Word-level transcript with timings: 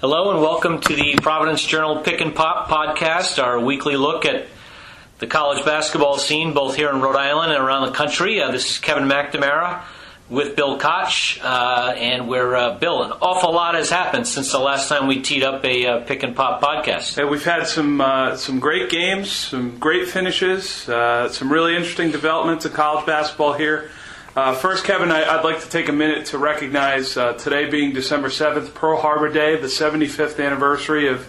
Hello 0.00 0.30
and 0.30 0.40
welcome 0.40 0.80
to 0.80 0.96
the 0.96 1.16
Providence 1.20 1.62
Journal 1.62 2.00
Pick 2.00 2.22
and 2.22 2.34
Pop 2.34 2.70
podcast, 2.70 3.38
our 3.38 3.60
weekly 3.60 3.96
look 3.96 4.24
at 4.24 4.46
the 5.18 5.26
college 5.26 5.62
basketball 5.62 6.16
scene 6.16 6.54
both 6.54 6.74
here 6.74 6.88
in 6.88 7.02
Rhode 7.02 7.16
Island 7.16 7.52
and 7.52 7.62
around 7.62 7.84
the 7.84 7.92
country. 7.92 8.40
Uh, 8.40 8.50
this 8.50 8.70
is 8.70 8.78
Kevin 8.78 9.04
McNamara 9.04 9.82
with 10.30 10.56
Bill 10.56 10.78
Koch, 10.78 11.38
uh, 11.42 11.92
and 11.98 12.30
we're 12.30 12.56
uh, 12.56 12.78
Bill. 12.78 13.02
An 13.02 13.12
awful 13.20 13.52
lot 13.52 13.74
has 13.74 13.90
happened 13.90 14.26
since 14.26 14.50
the 14.50 14.58
last 14.58 14.88
time 14.88 15.06
we 15.06 15.20
teed 15.20 15.42
up 15.42 15.62
a 15.66 15.86
uh, 15.86 16.00
Pick 16.06 16.22
and 16.22 16.34
Pop 16.34 16.62
podcast. 16.62 17.28
We've 17.30 17.44
had 17.44 17.66
some 17.66 18.00
uh, 18.00 18.38
some 18.38 18.58
great 18.58 18.88
games, 18.88 19.30
some 19.30 19.78
great 19.78 20.08
finishes, 20.08 20.88
uh, 20.88 21.28
some 21.28 21.52
really 21.52 21.76
interesting 21.76 22.10
developments 22.10 22.64
in 22.64 22.72
college 22.72 23.04
basketball 23.04 23.52
here. 23.52 23.90
Uh, 24.36 24.54
first, 24.54 24.84
Kevin, 24.84 25.10
I, 25.10 25.36
would 25.36 25.44
like 25.44 25.60
to 25.62 25.68
take 25.68 25.88
a 25.88 25.92
minute 25.92 26.26
to 26.26 26.38
recognize 26.38 27.16
uh, 27.16 27.32
today 27.32 27.68
being 27.68 27.92
December 27.92 28.28
7th, 28.28 28.74
Pearl 28.74 29.00
Harbor 29.00 29.28
Day, 29.28 29.56
the 29.56 29.66
75th 29.66 30.44
anniversary 30.44 31.08
of 31.08 31.26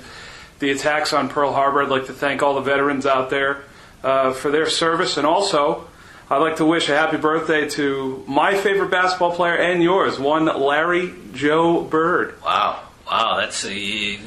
the 0.60 0.70
attacks 0.70 1.12
on 1.12 1.28
Pearl 1.28 1.52
Harbor. 1.52 1.82
I'd 1.82 1.90
like 1.90 2.06
to 2.06 2.14
thank 2.14 2.44
all 2.44 2.54
the 2.54 2.62
veterans 2.62 3.08
out 3.08 3.32
there 3.32 3.64
uh, 4.04 4.34
for 4.34 4.52
their 4.52 4.70
service. 4.70 5.18
And 5.18 5.26
also, 5.26 5.88
I'd 6.30 6.38
like 6.38 6.58
to 6.58 6.66
wish 6.66 6.90
a 6.90 6.96
happy 6.96 7.18
birthday 7.18 7.68
to 7.70 8.24
my 8.28 8.56
favorite 8.56 8.92
basketball 8.92 9.36
player 9.36 9.56
and 9.56 9.82
yours, 9.82 10.20
one 10.20 10.46
Larry 10.46 11.12
Joe 11.34 11.82
Bird. 11.82 12.40
Wow. 12.44 12.84
Wow. 13.08 13.38
That's 13.38 13.66
a 13.66 14.20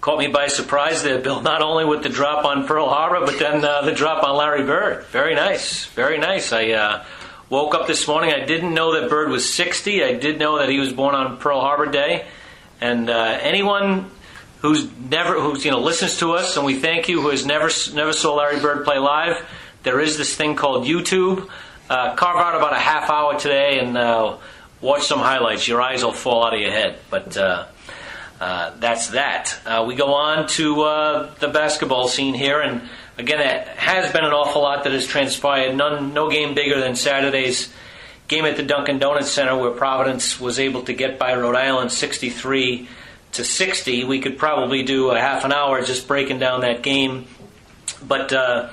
caught 0.00 0.20
me 0.20 0.28
by 0.28 0.46
surprise 0.46 1.02
there, 1.02 1.18
Bill. 1.18 1.42
Not 1.42 1.62
only 1.62 1.84
with 1.84 2.04
the 2.04 2.08
drop 2.08 2.44
on 2.44 2.68
Pearl 2.68 2.88
Harbor, 2.88 3.26
but 3.26 3.40
then 3.40 3.64
uh, 3.64 3.82
the 3.82 3.92
drop 3.92 4.22
on 4.22 4.36
Larry 4.36 4.62
Bird. 4.62 5.04
Very 5.06 5.34
nice, 5.34 5.86
very 5.86 6.16
nice. 6.16 6.52
I 6.52 6.70
uh, 6.70 7.04
Woke 7.50 7.74
up 7.74 7.88
this 7.88 8.06
morning. 8.06 8.32
I 8.32 8.44
didn't 8.46 8.74
know 8.74 9.00
that 9.00 9.10
Bird 9.10 9.28
was 9.28 9.52
60. 9.52 10.04
I 10.04 10.12
did 10.12 10.38
know 10.38 10.58
that 10.58 10.68
he 10.68 10.78
was 10.78 10.92
born 10.92 11.16
on 11.16 11.36
Pearl 11.38 11.60
Harbor 11.60 11.86
Day. 11.86 12.24
And 12.80 13.10
uh, 13.10 13.38
anyone 13.42 14.08
who's 14.60 14.88
never, 15.10 15.40
who's 15.40 15.64
you 15.64 15.72
know 15.72 15.80
listens 15.80 16.18
to 16.18 16.34
us, 16.34 16.56
and 16.56 16.64
we 16.64 16.78
thank 16.78 17.08
you, 17.08 17.20
who 17.20 17.30
has 17.30 17.44
never 17.44 17.68
never 17.92 18.12
saw 18.12 18.36
Larry 18.36 18.60
Bird 18.60 18.84
play 18.84 18.98
live, 18.98 19.44
there 19.82 19.98
is 19.98 20.16
this 20.16 20.36
thing 20.36 20.54
called 20.54 20.86
YouTube. 20.86 21.50
Uh, 21.88 22.14
carve 22.14 22.36
out 22.36 22.54
about 22.54 22.72
a 22.72 22.78
half 22.78 23.10
hour 23.10 23.36
today 23.36 23.80
and 23.80 23.98
uh, 23.98 24.36
watch 24.80 25.02
some 25.02 25.18
highlights. 25.18 25.66
Your 25.66 25.82
eyes 25.82 26.04
will 26.04 26.12
fall 26.12 26.44
out 26.44 26.54
of 26.54 26.60
your 26.60 26.70
head. 26.70 27.00
But 27.10 27.36
uh, 27.36 27.66
uh, 28.40 28.74
that's 28.78 29.08
that. 29.08 29.58
Uh, 29.66 29.84
we 29.88 29.96
go 29.96 30.14
on 30.14 30.46
to 30.50 30.74
the 31.40 31.48
basketball 31.48 32.06
scene 32.06 32.34
here, 32.34 32.60
and 32.60 32.82
again, 33.20 33.40
it 33.40 33.68
has 33.76 34.12
been 34.12 34.24
an 34.24 34.32
awful 34.32 34.62
lot 34.62 34.84
that 34.84 34.92
has 34.92 35.06
transpired. 35.06 35.76
None, 35.76 36.12
no 36.12 36.30
game 36.30 36.54
bigger 36.54 36.80
than 36.80 36.96
Saturday's 36.96 37.72
game 38.28 38.44
at 38.44 38.56
the 38.56 38.62
Dunkin' 38.62 38.98
Donuts 38.98 39.30
Center, 39.30 39.56
where 39.56 39.70
Providence 39.70 40.40
was 40.40 40.58
able 40.58 40.82
to 40.84 40.92
get 40.92 41.18
by 41.18 41.34
Rhode 41.34 41.56
Island 41.56 41.92
63 41.92 42.88
to 43.32 43.44
60. 43.44 44.04
We 44.04 44.20
could 44.20 44.38
probably 44.38 44.82
do 44.82 45.10
a 45.10 45.20
half 45.20 45.44
an 45.44 45.52
hour 45.52 45.82
just 45.82 46.08
breaking 46.08 46.38
down 46.38 46.62
that 46.62 46.82
game, 46.82 47.26
but 48.06 48.32
uh, 48.32 48.70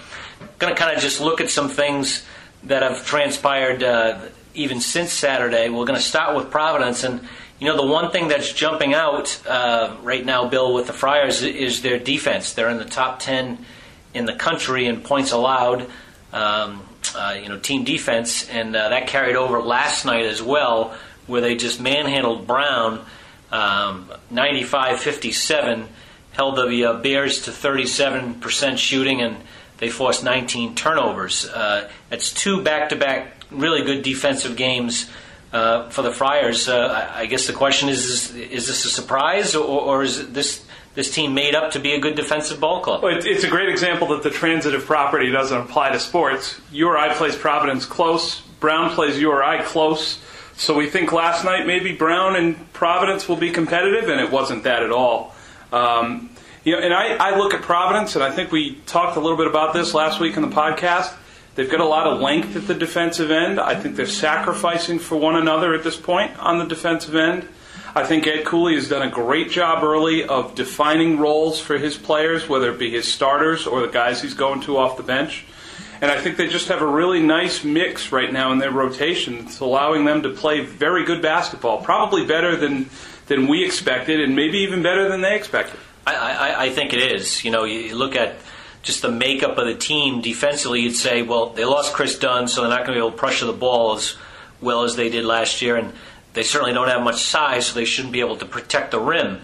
going 0.59 0.73
to 0.73 0.79
kind 0.79 0.95
of 0.95 1.01
just 1.01 1.21
look 1.21 1.41
at 1.41 1.49
some 1.49 1.69
things 1.69 2.25
that 2.63 2.83
have 2.83 3.05
transpired 3.05 3.83
uh, 3.83 4.19
even 4.53 4.79
since 4.79 5.11
Saturday. 5.11 5.69
We're 5.69 5.85
going 5.85 5.99
to 5.99 6.05
start 6.05 6.35
with 6.35 6.49
Providence 6.49 7.03
and 7.03 7.21
you 7.59 7.67
know, 7.67 7.75
the 7.75 7.91
one 7.91 8.11
thing 8.11 8.27
that's 8.27 8.53
jumping 8.53 8.93
out 8.93 9.41
uh, 9.47 9.95
right 10.03 10.23
now, 10.23 10.47
Bill, 10.47 10.73
with 10.73 10.85
the 10.85 10.93
Friars 10.93 11.41
is 11.41 11.81
their 11.81 11.97
defense. 11.97 12.53
They're 12.53 12.69
in 12.69 12.77
the 12.77 12.85
top 12.85 13.19
10 13.19 13.65
in 14.13 14.25
the 14.25 14.33
country 14.33 14.87
in 14.87 15.01
points 15.01 15.31
allowed, 15.31 15.87
um, 16.33 16.87
uh, 17.15 17.37
you 17.41 17.49
know, 17.49 17.59
team 17.59 17.83
defense, 17.83 18.49
and 18.49 18.75
uh, 18.75 18.89
that 18.89 19.07
carried 19.07 19.35
over 19.35 19.61
last 19.61 20.05
night 20.05 20.25
as 20.25 20.41
well, 20.41 20.95
where 21.27 21.41
they 21.41 21.55
just 21.55 21.79
manhandled 21.79 22.47
Brown 22.47 23.05
um, 23.51 24.11
95 24.29 24.99
57, 24.99 25.87
held 26.31 26.57
the 26.57 26.85
uh, 26.85 26.93
Bears 26.93 27.43
to 27.43 27.51
37% 27.51 28.77
shooting, 28.77 29.21
and 29.21 29.37
they 29.77 29.89
forced 29.89 30.23
19 30.23 30.75
turnovers. 30.75 31.47
Uh, 31.47 31.89
it's 32.11 32.33
two 32.33 32.63
back 32.63 32.89
to 32.89 32.95
back 32.95 33.33
really 33.51 33.83
good 33.83 34.03
defensive 34.03 34.55
games 34.55 35.09
uh, 35.53 35.89
for 35.89 36.01
the 36.01 36.11
Friars. 36.11 36.67
Uh, 36.67 37.11
I 37.13 37.25
guess 37.25 37.47
the 37.47 37.53
question 37.53 37.89
is: 37.89 38.05
Is, 38.05 38.35
is 38.35 38.67
this 38.67 38.85
a 38.85 38.89
surprise, 38.89 39.55
or, 39.55 39.65
or, 39.65 40.03
is 40.03 40.31
this 40.31 40.65
this 40.97 41.11
team 41.11 41.35
made 41.35 41.53
up 41.53 41.73
to 41.73 41.79
be 41.79 41.93
a 41.93 41.99
good 41.99 42.15
defensive 42.15 42.59
ball 42.59 42.81
club? 42.81 43.03
Well, 43.03 43.19
it's 43.23 43.43
a 43.43 43.47
great 43.47 43.69
example 43.69 44.07
that 44.07 44.23
the 44.23 44.31
transitive 44.31 44.83
property 44.83 45.29
doesn't 45.29 45.55
apply 45.55 45.91
to 45.91 45.99
sports. 45.99 46.59
URI 46.71 47.13
plays 47.13 47.35
Providence 47.35 47.85
close. 47.85 48.41
Brown 48.59 48.89
plays 48.89 49.19
URI 49.19 49.61
close. 49.61 50.19
So 50.55 50.75
we 50.75 50.89
think 50.89 51.11
last 51.11 51.45
night 51.45 51.67
maybe 51.67 51.93
Brown 51.93 52.35
and 52.35 52.73
Providence 52.73 53.29
will 53.29 53.35
be 53.35 53.51
competitive, 53.51 54.09
and 54.09 54.19
it 54.19 54.31
wasn't 54.31 54.63
that 54.63 54.81
at 54.81 54.91
all. 54.91 55.35
Um, 55.71 56.31
you 56.63 56.71
know, 56.71 56.79
and 56.79 56.91
I, 56.91 57.15
I 57.17 57.37
look 57.37 57.53
at 57.53 57.61
Providence, 57.61 58.15
and 58.15 58.23
I 58.23 58.31
think 58.31 58.51
we 58.51 58.73
talked 58.87 59.17
a 59.17 59.19
little 59.19 59.37
bit 59.37 59.45
about 59.45 59.75
this 59.75 59.93
last 59.93 60.19
week 60.19 60.35
in 60.35 60.41
the 60.41 60.55
podcast. 60.55 61.13
They've 61.53 61.69
got 61.69 61.79
a 61.79 61.85
lot 61.85 62.07
of 62.07 62.21
length 62.21 62.55
at 62.55 62.65
the 62.65 62.73
defensive 62.73 63.29
end. 63.29 63.59
I 63.59 63.75
think 63.79 63.97
they're 63.97 64.07
sacrificing 64.07 64.97
for 64.97 65.15
one 65.15 65.35
another 65.35 65.75
at 65.75 65.83
this 65.83 65.95
point 65.95 66.35
on 66.39 66.57
the 66.57 66.65
defensive 66.65 67.13
end. 67.13 67.47
I 67.97 68.05
think 68.05 68.27
Ed 68.27 68.45
Cooley 68.45 68.75
has 68.75 68.89
done 68.89 69.01
a 69.01 69.09
great 69.09 69.49
job 69.49 69.83
early 69.83 70.23
of 70.23 70.53
defining 70.53 71.17
roles 71.17 71.59
for 71.59 71.79
his 71.79 71.97
players, 71.97 72.47
whether 72.47 72.71
it 72.71 72.77
be 72.77 72.91
his 72.91 73.11
starters 73.11 73.65
or 73.65 73.81
the 73.81 73.87
guys 73.87 74.21
he's 74.21 74.35
going 74.35 74.61
to 74.61 74.77
off 74.77 74.97
the 74.97 75.03
bench. 75.03 75.45
And 75.99 76.11
I 76.11 76.21
think 76.21 76.37
they 76.37 76.47
just 76.47 76.67
have 76.67 76.83
a 76.83 76.85
really 76.85 77.23
nice 77.23 77.63
mix 77.63 78.11
right 78.11 78.31
now 78.31 78.51
in 78.51 78.59
their 78.59 78.69
rotation. 78.69 79.39
It's 79.39 79.61
allowing 79.61 80.05
them 80.05 80.21
to 80.21 80.29
play 80.29 80.61
very 80.61 81.05
good 81.05 81.23
basketball, 81.23 81.81
probably 81.81 82.23
better 82.23 82.55
than, 82.55 82.87
than 83.25 83.47
we 83.47 83.65
expected, 83.65 84.21
and 84.21 84.35
maybe 84.35 84.59
even 84.59 84.83
better 84.83 85.09
than 85.09 85.21
they 85.21 85.35
expected. 85.35 85.79
I, 86.05 86.15
I, 86.15 86.63
I 86.65 86.69
think 86.69 86.93
it 86.93 86.99
is. 86.99 87.43
You 87.43 87.49
know, 87.49 87.63
you 87.63 87.95
look 87.95 88.15
at 88.15 88.35
just 88.83 89.01
the 89.01 89.11
makeup 89.11 89.57
of 89.57 89.65
the 89.65 89.73
team 89.73 90.21
defensively, 90.21 90.81
you'd 90.81 90.95
say, 90.95 91.23
well, 91.23 91.49
they 91.49 91.65
lost 91.65 91.93
Kris 91.93 92.19
Dunn, 92.19 92.47
so 92.47 92.61
they're 92.61 92.69
not 92.69 92.85
going 92.85 92.89
to 92.89 92.93
be 92.93 92.99
able 92.99 93.11
to 93.13 93.17
pressure 93.17 93.47
the 93.47 93.53
ball 93.53 93.95
as 93.95 94.15
well 94.61 94.83
as 94.83 94.95
they 94.95 95.09
did 95.09 95.25
last 95.25 95.63
year, 95.63 95.77
and 95.77 95.93
they 96.37 96.43
certainly 96.43 96.73
don't 96.73 96.87
have 96.87 97.01
much 97.01 97.23
size, 97.23 97.65
so 97.65 97.73
they 97.73 97.85
shouldn't 97.85 98.13
be 98.13 98.19
able 98.19 98.37
to 98.37 98.45
protect 98.45 98.91
the 98.91 98.99
rim. 98.99 99.41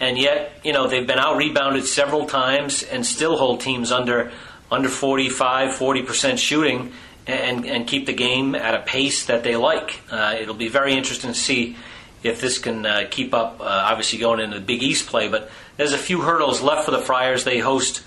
And 0.00 0.18
yet, 0.18 0.52
you 0.64 0.72
know, 0.72 0.88
they've 0.88 1.06
been 1.06 1.20
out 1.20 1.36
rebounded 1.36 1.86
several 1.86 2.26
times 2.26 2.82
and 2.82 3.06
still 3.06 3.36
hold 3.36 3.60
teams 3.60 3.92
under 3.92 4.32
under 4.70 4.88
45, 4.88 5.76
40 5.76 6.02
percent 6.02 6.38
shooting, 6.40 6.92
and 7.28 7.64
and 7.64 7.86
keep 7.86 8.06
the 8.06 8.12
game 8.12 8.56
at 8.56 8.74
a 8.74 8.80
pace 8.80 9.26
that 9.26 9.44
they 9.44 9.54
like. 9.54 10.00
Uh, 10.10 10.36
it'll 10.40 10.54
be 10.54 10.68
very 10.68 10.94
interesting 10.94 11.32
to 11.32 11.38
see 11.38 11.76
if 12.24 12.40
this 12.40 12.58
can 12.58 12.84
uh, 12.84 13.04
keep 13.08 13.32
up. 13.32 13.60
Uh, 13.60 13.64
obviously, 13.64 14.18
going 14.18 14.40
into 14.40 14.58
the 14.58 14.64
Big 14.64 14.82
East 14.82 15.06
play, 15.06 15.28
but 15.28 15.48
there's 15.76 15.92
a 15.92 15.98
few 15.98 16.22
hurdles 16.22 16.60
left 16.60 16.84
for 16.84 16.90
the 16.90 16.98
Friars. 16.98 17.44
They 17.44 17.60
host 17.60 18.02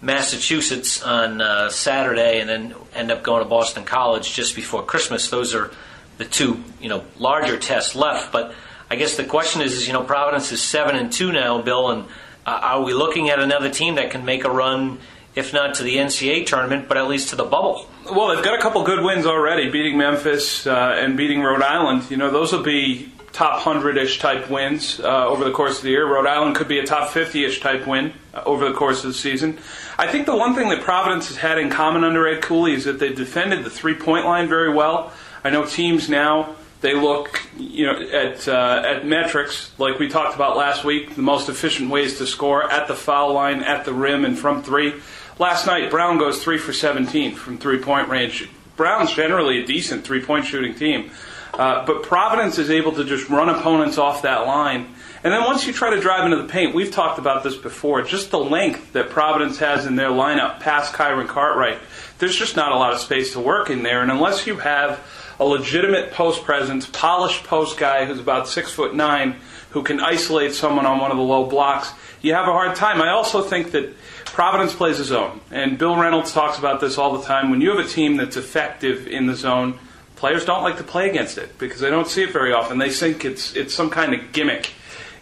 Massachusetts 0.00 1.02
on 1.02 1.42
uh, 1.42 1.68
Saturday 1.68 2.40
and 2.40 2.48
then 2.48 2.74
end 2.94 3.10
up 3.10 3.22
going 3.22 3.42
to 3.42 3.48
Boston 3.48 3.84
College 3.84 4.32
just 4.32 4.56
before 4.56 4.82
Christmas. 4.82 5.28
Those 5.28 5.54
are 5.54 5.70
the 6.18 6.24
two, 6.24 6.62
you 6.80 6.88
know, 6.88 7.04
larger 7.18 7.58
tests 7.58 7.94
left. 7.94 8.32
But 8.32 8.54
I 8.90 8.96
guess 8.96 9.16
the 9.16 9.24
question 9.24 9.62
is, 9.62 9.74
is 9.74 9.86
you 9.86 9.92
know, 9.92 10.02
Providence 10.02 10.52
is 10.52 10.62
seven 10.62 10.96
and 10.96 11.12
two 11.12 11.32
now, 11.32 11.60
Bill, 11.62 11.90
and 11.90 12.04
uh, 12.46 12.60
are 12.62 12.82
we 12.82 12.92
looking 12.92 13.30
at 13.30 13.38
another 13.38 13.70
team 13.70 13.96
that 13.96 14.10
can 14.10 14.24
make 14.24 14.44
a 14.44 14.50
run, 14.50 14.98
if 15.34 15.52
not 15.52 15.76
to 15.76 15.82
the 15.82 15.96
NCAA 15.96 16.46
tournament, 16.46 16.88
but 16.88 16.96
at 16.96 17.08
least 17.08 17.30
to 17.30 17.36
the 17.36 17.44
bubble? 17.44 17.88
Well, 18.10 18.34
they've 18.34 18.44
got 18.44 18.58
a 18.58 18.62
couple 18.62 18.84
good 18.84 19.02
wins 19.02 19.26
already, 19.26 19.70
beating 19.70 19.96
Memphis 19.96 20.66
uh, 20.66 20.96
and 20.98 21.16
beating 21.16 21.40
Rhode 21.40 21.62
Island. 21.62 22.10
You 22.10 22.18
know, 22.18 22.30
those 22.30 22.52
will 22.52 22.62
be 22.62 23.10
top 23.34 23.66
100 23.66 23.96
ish 23.96 24.20
type 24.20 24.48
wins 24.48 25.00
uh, 25.00 25.26
over 25.26 25.44
the 25.44 25.50
course 25.50 25.78
of 25.78 25.82
the 25.84 25.90
year. 25.90 26.06
Rhode 26.06 26.26
Island 26.26 26.54
could 26.54 26.68
be 26.68 26.78
a 26.78 26.86
top 26.86 27.10
50 27.10 27.44
ish 27.44 27.60
type 27.60 27.86
win 27.86 28.12
uh, 28.32 28.42
over 28.46 28.68
the 28.68 28.74
course 28.74 29.02
of 29.02 29.08
the 29.08 29.14
season. 29.14 29.58
I 29.98 30.06
think 30.06 30.26
the 30.26 30.36
one 30.36 30.54
thing 30.54 30.68
that 30.68 30.82
Providence 30.82 31.28
has 31.28 31.36
had 31.36 31.58
in 31.58 31.68
common 31.68 32.04
under 32.04 32.28
Ed 32.28 32.42
Cooley 32.42 32.74
is 32.74 32.84
that 32.84 33.00
they've 33.00 33.14
defended 33.14 33.64
the 33.64 33.70
three 33.70 33.94
point 33.94 34.24
line 34.24 34.48
very 34.48 34.72
well. 34.72 35.12
I 35.44 35.50
know 35.50 35.66
teams 35.66 36.08
now. 36.08 36.56
They 36.80 36.94
look, 36.94 37.40
you 37.56 37.86
know, 37.86 38.00
at 38.00 38.48
uh, 38.48 38.82
at 38.84 39.06
metrics 39.06 39.70
like 39.78 39.98
we 39.98 40.08
talked 40.08 40.34
about 40.34 40.56
last 40.56 40.84
week. 40.84 41.14
The 41.14 41.22
most 41.22 41.50
efficient 41.50 41.90
ways 41.90 42.18
to 42.18 42.26
score 42.26 42.70
at 42.70 42.88
the 42.88 42.94
foul 42.94 43.34
line, 43.34 43.62
at 43.62 43.84
the 43.84 43.92
rim, 43.92 44.24
and 44.24 44.38
from 44.38 44.62
three. 44.62 44.94
Last 45.38 45.66
night, 45.66 45.90
Brown 45.90 46.18
goes 46.18 46.42
three 46.42 46.58
for 46.58 46.72
17 46.72 47.34
from 47.34 47.58
three 47.58 47.78
point 47.78 48.08
range. 48.08 48.48
Brown's 48.76 49.12
generally 49.12 49.62
a 49.62 49.66
decent 49.66 50.04
three 50.04 50.22
point 50.22 50.46
shooting 50.46 50.74
team. 50.74 51.10
Uh, 51.52 51.86
but 51.86 52.02
Providence 52.02 52.58
is 52.58 52.70
able 52.70 52.92
to 52.92 53.04
just 53.04 53.28
run 53.28 53.48
opponents 53.48 53.98
off 53.98 54.22
that 54.22 54.46
line. 54.46 54.94
And 55.22 55.32
then 55.32 55.44
once 55.44 55.66
you 55.66 55.72
try 55.72 55.90
to 55.90 56.00
drive 56.00 56.24
into 56.24 56.36
the 56.36 56.48
paint, 56.48 56.74
we've 56.74 56.90
talked 56.90 57.18
about 57.18 57.44
this 57.44 57.56
before, 57.56 58.02
just 58.02 58.30
the 58.30 58.38
length 58.38 58.92
that 58.92 59.10
Providence 59.10 59.58
has 59.58 59.86
in 59.86 59.96
their 59.96 60.10
lineup 60.10 60.60
past 60.60 60.92
Kyron 60.92 61.28
Cartwright, 61.28 61.78
there's 62.18 62.36
just 62.36 62.56
not 62.56 62.72
a 62.72 62.76
lot 62.76 62.92
of 62.92 62.98
space 62.98 63.32
to 63.32 63.40
work 63.40 63.70
in 63.70 63.82
there. 63.82 64.02
And 64.02 64.10
unless 64.10 64.46
you 64.46 64.56
have 64.56 65.00
a 65.38 65.44
legitimate 65.44 66.12
post 66.12 66.44
presence, 66.44 66.86
polished 66.86 67.44
post 67.44 67.78
guy 67.78 68.04
who's 68.04 68.20
about 68.20 68.48
six 68.48 68.72
foot 68.72 68.94
nine, 68.94 69.36
who 69.70 69.82
can 69.82 70.00
isolate 70.00 70.52
someone 70.54 70.86
on 70.86 71.00
one 71.00 71.10
of 71.10 71.16
the 71.16 71.22
low 71.22 71.46
blocks, 71.46 71.92
you 72.22 72.34
have 72.34 72.48
a 72.48 72.52
hard 72.52 72.76
time. 72.76 73.02
I 73.02 73.10
also 73.10 73.42
think 73.42 73.72
that 73.72 73.94
Providence 74.24 74.74
plays 74.74 74.98
a 74.98 75.04
zone, 75.04 75.40
and 75.50 75.78
Bill 75.78 75.96
Reynolds 75.96 76.32
talks 76.32 76.58
about 76.58 76.80
this 76.80 76.98
all 76.98 77.16
the 77.16 77.24
time. 77.24 77.50
When 77.50 77.60
you 77.60 77.76
have 77.76 77.84
a 77.84 77.88
team 77.88 78.16
that's 78.16 78.36
effective 78.36 79.06
in 79.06 79.26
the 79.26 79.34
zone, 79.34 79.78
players 80.16 80.44
don't 80.44 80.62
like 80.62 80.78
to 80.78 80.84
play 80.84 81.08
against 81.08 81.38
it 81.38 81.56
because 81.58 81.80
they 81.80 81.90
don't 81.90 82.08
see 82.08 82.22
it 82.22 82.32
very 82.32 82.52
often. 82.52 82.78
They 82.78 82.90
think 82.90 83.24
it's 83.24 83.54
it's 83.54 83.74
some 83.74 83.90
kind 83.90 84.14
of 84.14 84.32
gimmick 84.32 84.72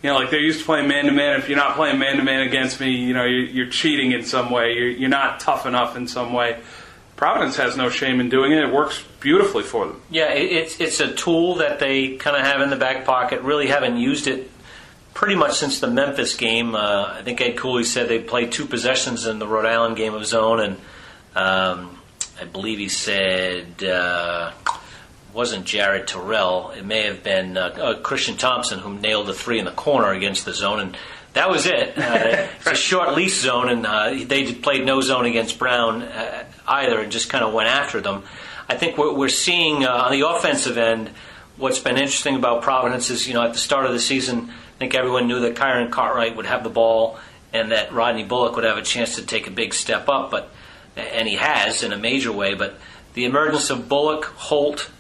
you 0.02 0.10
know, 0.10 0.16
like 0.16 0.30
they're 0.30 0.40
used 0.40 0.60
to 0.60 0.64
playing 0.64 0.88
man 0.88 1.04
to 1.04 1.12
man. 1.12 1.38
If 1.38 1.48
you're 1.48 1.58
not 1.58 1.76
playing 1.76 1.98
man 1.98 2.16
to 2.16 2.24
man 2.24 2.40
against 2.40 2.80
me, 2.80 2.90
you 2.90 3.14
know, 3.14 3.24
you're, 3.24 3.44
you're 3.44 3.70
cheating 3.70 4.10
in 4.10 4.24
some 4.24 4.50
way. 4.50 4.74
You're, 4.74 4.90
you're 4.90 5.08
not 5.08 5.38
tough 5.38 5.64
enough 5.64 5.96
in 5.96 6.08
some 6.08 6.32
way. 6.32 6.58
Providence 7.16 7.56
has 7.56 7.76
no 7.76 7.88
shame 7.88 8.20
in 8.20 8.28
doing 8.28 8.52
it. 8.52 8.58
It 8.58 8.72
works 8.72 9.04
beautifully 9.20 9.62
for 9.62 9.86
them. 9.86 10.00
Yeah, 10.10 10.32
it's 10.32 10.80
it's 10.80 11.00
a 11.00 11.12
tool 11.12 11.56
that 11.56 11.78
they 11.78 12.16
kind 12.16 12.36
of 12.36 12.42
have 12.42 12.60
in 12.60 12.70
the 12.70 12.76
back 12.76 13.04
pocket. 13.04 13.42
Really 13.42 13.68
haven't 13.68 13.96
used 13.96 14.26
it 14.26 14.50
pretty 15.14 15.34
much 15.34 15.56
since 15.56 15.80
the 15.80 15.86
Memphis 15.86 16.36
game. 16.36 16.74
Uh, 16.74 17.14
I 17.18 17.22
think 17.22 17.40
Ed 17.40 17.56
Cooley 17.56 17.84
said 17.84 18.08
they 18.08 18.18
played 18.18 18.52
two 18.52 18.66
possessions 18.66 19.26
in 19.26 19.38
the 19.38 19.46
Rhode 19.46 19.66
Island 19.66 19.96
game 19.96 20.14
of 20.14 20.26
zone, 20.26 20.60
and 20.60 20.76
um, 21.36 21.98
I 22.40 22.44
believe 22.44 22.78
he 22.78 22.88
said 22.88 23.84
uh, 23.84 24.52
wasn't 25.32 25.64
Jared 25.64 26.08
Terrell. 26.08 26.70
It 26.70 26.84
may 26.84 27.02
have 27.04 27.22
been 27.22 27.56
uh, 27.56 27.60
uh, 27.60 28.00
Christion 28.00 28.36
Thompson 28.36 28.78
who 28.78 28.94
nailed 28.94 29.26
the 29.26 29.34
three 29.34 29.58
in 29.58 29.64
the 29.64 29.70
corner 29.70 30.10
against 30.10 30.44
the 30.44 30.54
zone, 30.54 30.80
and 30.80 30.96
that 31.34 31.50
was 31.50 31.66
it. 31.66 31.96
Uh, 32.02 32.48
it's 32.58 32.66
a 32.66 32.74
short 32.74 33.14
lease 33.14 33.40
zone, 33.40 33.68
and 33.68 33.86
uh, 33.86 34.10
they 34.26 34.52
played 34.52 34.84
no 34.84 35.00
zone 35.00 35.24
against 35.24 35.58
Brown 35.58 36.02
uh, 36.02 36.44
either, 36.66 37.00
and 37.00 37.10
just 37.10 37.28
kind 37.28 37.44
of 37.44 37.52
went 37.52 37.68
after 37.68 38.00
them. 38.00 38.22
I 38.68 38.76
think 38.76 38.98
what 38.98 39.16
we're 39.16 39.28
seeing 39.28 39.84
uh, 39.84 39.90
on 39.90 40.12
the 40.12 40.28
offensive 40.28 40.78
end. 40.78 41.10
What's 41.56 41.78
been 41.78 41.96
interesting 41.96 42.36
about 42.36 42.62
Providence 42.62 43.10
is, 43.10 43.28
you 43.28 43.34
know, 43.34 43.42
at 43.42 43.52
the 43.52 43.58
start 43.58 43.86
of 43.86 43.92
the 43.92 44.00
season, 44.00 44.50
I 44.50 44.78
think 44.78 44.94
everyone 44.94 45.28
knew 45.28 45.40
that 45.40 45.54
Kyron 45.54 45.90
Cartwright 45.90 46.34
would 46.34 46.46
have 46.46 46.64
the 46.64 46.70
ball 46.70 47.18
and 47.52 47.72
that 47.72 47.92
Rodney 47.92 48.24
Bullock 48.24 48.56
would 48.56 48.64
have 48.64 48.78
a 48.78 48.82
chance 48.82 49.16
to 49.16 49.22
take 49.24 49.46
a 49.46 49.50
big 49.50 49.74
step 49.74 50.08
up, 50.08 50.30
but 50.30 50.48
and 50.96 51.28
he 51.28 51.36
has 51.36 51.82
in 51.82 51.92
a 51.92 51.98
major 51.98 52.32
way. 52.32 52.54
But 52.54 52.78
the 53.14 53.24
emergence 53.24 53.70
of 53.70 53.88
Bullock, 53.88 54.24
Holt, 54.24 54.90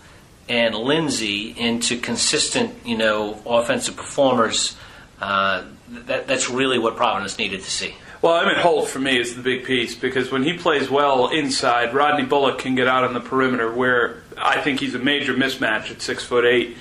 and 0.48 0.74
Lindsey 0.74 1.50
into 1.50 1.98
consistent, 1.98 2.74
you 2.84 2.96
know, 2.96 3.40
offensive 3.46 3.96
performers, 3.96 4.76
uh, 5.22 5.62
that, 5.88 6.26
that's 6.26 6.50
really 6.50 6.80
what 6.80 6.96
Providence 6.96 7.38
needed 7.38 7.62
to 7.62 7.70
see. 7.70 7.94
Well, 8.20 8.34
I 8.34 8.44
mean, 8.44 8.56
Holt 8.56 8.88
for 8.88 8.98
me 8.98 9.18
is 9.18 9.36
the 9.36 9.42
big 9.42 9.64
piece 9.64 9.94
because 9.94 10.32
when 10.32 10.42
he 10.42 10.58
plays 10.58 10.90
well 10.90 11.28
inside, 11.28 11.94
Rodney 11.94 12.24
Bullock 12.24 12.58
can 12.58 12.74
get 12.74 12.88
out 12.88 13.04
on 13.04 13.14
the 13.14 13.20
perimeter 13.20 13.72
where 13.72 14.22
I 14.36 14.60
think 14.60 14.80
he's 14.80 14.96
a 14.96 14.98
major 14.98 15.32
mismatch 15.34 15.92
at 15.92 16.02
six 16.02 16.24
foot 16.24 16.44
eight. 16.44 16.76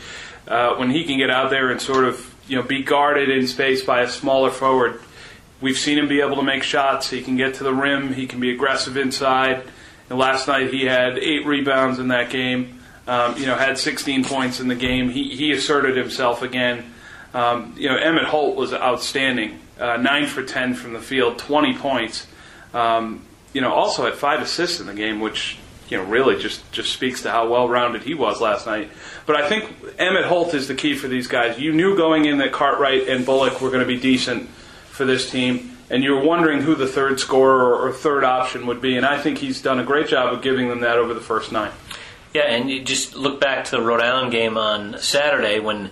Uh, 0.48 0.76
when 0.76 0.90
he 0.90 1.04
can 1.04 1.20
get 1.20 1.30
out 1.30 1.52
there 1.52 1.70
and 1.70 1.80
sort 1.80 2.04
of 2.04 2.34
you 2.48 2.56
know 2.56 2.64
be 2.64 2.82
guarded 2.82 3.30
in 3.30 3.46
space 3.48 3.84
by 3.84 4.02
a 4.02 4.10
smaller 4.10 4.50
forward, 4.50 5.00
we've 5.62 5.78
seen 5.78 6.00
him 6.00 6.08
be 6.08 6.22
able 6.22 6.38
to 6.38 6.44
make 6.44 6.64
shots. 6.64 7.12
He 7.12 7.22
can 7.22 7.38
get 7.38 7.56
to 7.56 7.64
the 7.64 7.74
rim. 7.74 8.14
He 8.14 8.26
can 8.26 8.40
be 8.40 8.52
aggressive 8.52 8.98
inside. 8.98 9.64
And 10.10 10.18
last 10.18 10.48
night 10.48 10.74
he 10.74 10.86
had 10.86 11.20
eight 11.20 11.46
rebounds 11.46 12.00
in 12.00 12.08
that 12.08 12.32
game. 12.32 12.80
Um, 13.08 13.38
you 13.38 13.46
know, 13.46 13.56
had 13.56 13.78
16 13.78 14.26
points 14.26 14.60
in 14.60 14.68
the 14.68 14.76
game. 14.76 15.10
He 15.10 15.36
he 15.36 15.52
asserted 15.52 15.96
himself 15.96 16.42
again. 16.42 16.92
Um, 17.34 17.74
you 17.78 17.90
know, 17.90 17.98
Emmitt 17.98 18.26
Holt 18.26 18.56
was 18.56 18.74
outstanding. 18.74 19.60
Uh, 19.80 19.98
nine 19.98 20.28
for 20.28 20.44
10 20.44 20.76
from 20.76 20.94
the 20.94 21.00
field, 21.00 21.40
20 21.40 21.76
points. 21.78 22.28
Um, 22.74 23.26
you 23.54 23.62
know, 23.62 23.72
also 23.72 24.06
had 24.06 24.14
five 24.14 24.42
assists 24.42 24.80
in 24.80 24.88
the 24.88 24.94
game, 24.94 25.20
which 25.20 25.58
you 25.90 25.98
know 25.98 26.04
really 26.04 26.40
just 26.40 26.72
just 26.72 26.94
speaks 26.94 27.24
to 27.24 27.32
how 27.32 27.50
well 27.50 27.68
rounded 27.68 28.04
he 28.04 28.14
was 28.14 28.40
last 28.40 28.66
night. 28.66 28.90
But 29.26 29.36
I 29.36 29.48
think 29.50 29.66
Emmitt 29.98 30.26
Holt 30.26 30.54
is 30.54 30.68
the 30.68 30.76
key 30.76 30.96
for 30.96 31.08
these 31.08 31.28
guys. 31.28 31.60
You 31.60 31.74
knew 31.74 31.98
going 31.98 32.26
in 32.26 32.38
that 32.38 32.52
Cartwright 32.52 33.10
and 33.10 33.26
Bullock 33.26 33.62
were 33.62 33.70
going 33.70 33.82
to 33.82 33.88
be 33.88 34.00
decent 34.00 34.50
for 34.90 35.04
this 35.06 35.30
team, 35.30 35.78
and 35.90 36.04
you 36.04 36.14
were 36.14 36.24
wondering 36.24 36.62
who 36.62 36.76
the 36.76 36.88
third 36.88 37.20
scorer 37.20 37.76
or 37.76 37.92
third 37.92 38.24
option 38.24 38.68
would 38.68 38.82
be. 38.82 38.96
And 38.96 39.06
I 39.06 39.22
think 39.22 39.38
he's 39.38 39.62
done 39.62 39.80
a 39.80 39.84
great 39.84 40.08
job 40.08 40.34
of 40.34 40.42
giving 40.42 40.70
them 40.70 40.82
that 40.82 40.98
over 40.98 41.14
the 41.14 41.22
first 41.22 41.52
nine. 41.52 41.72
Yeah, 42.34 42.44
and 42.44 42.70
you 42.70 42.82
just 42.82 43.16
look 43.16 43.42
back 43.42 43.66
to 43.66 43.72
the 43.72 43.82
Rhode 43.82 44.00
Island 44.00 44.32
game 44.32 44.58
on 44.58 44.98
Saturday 45.00 45.60
when 45.60 45.92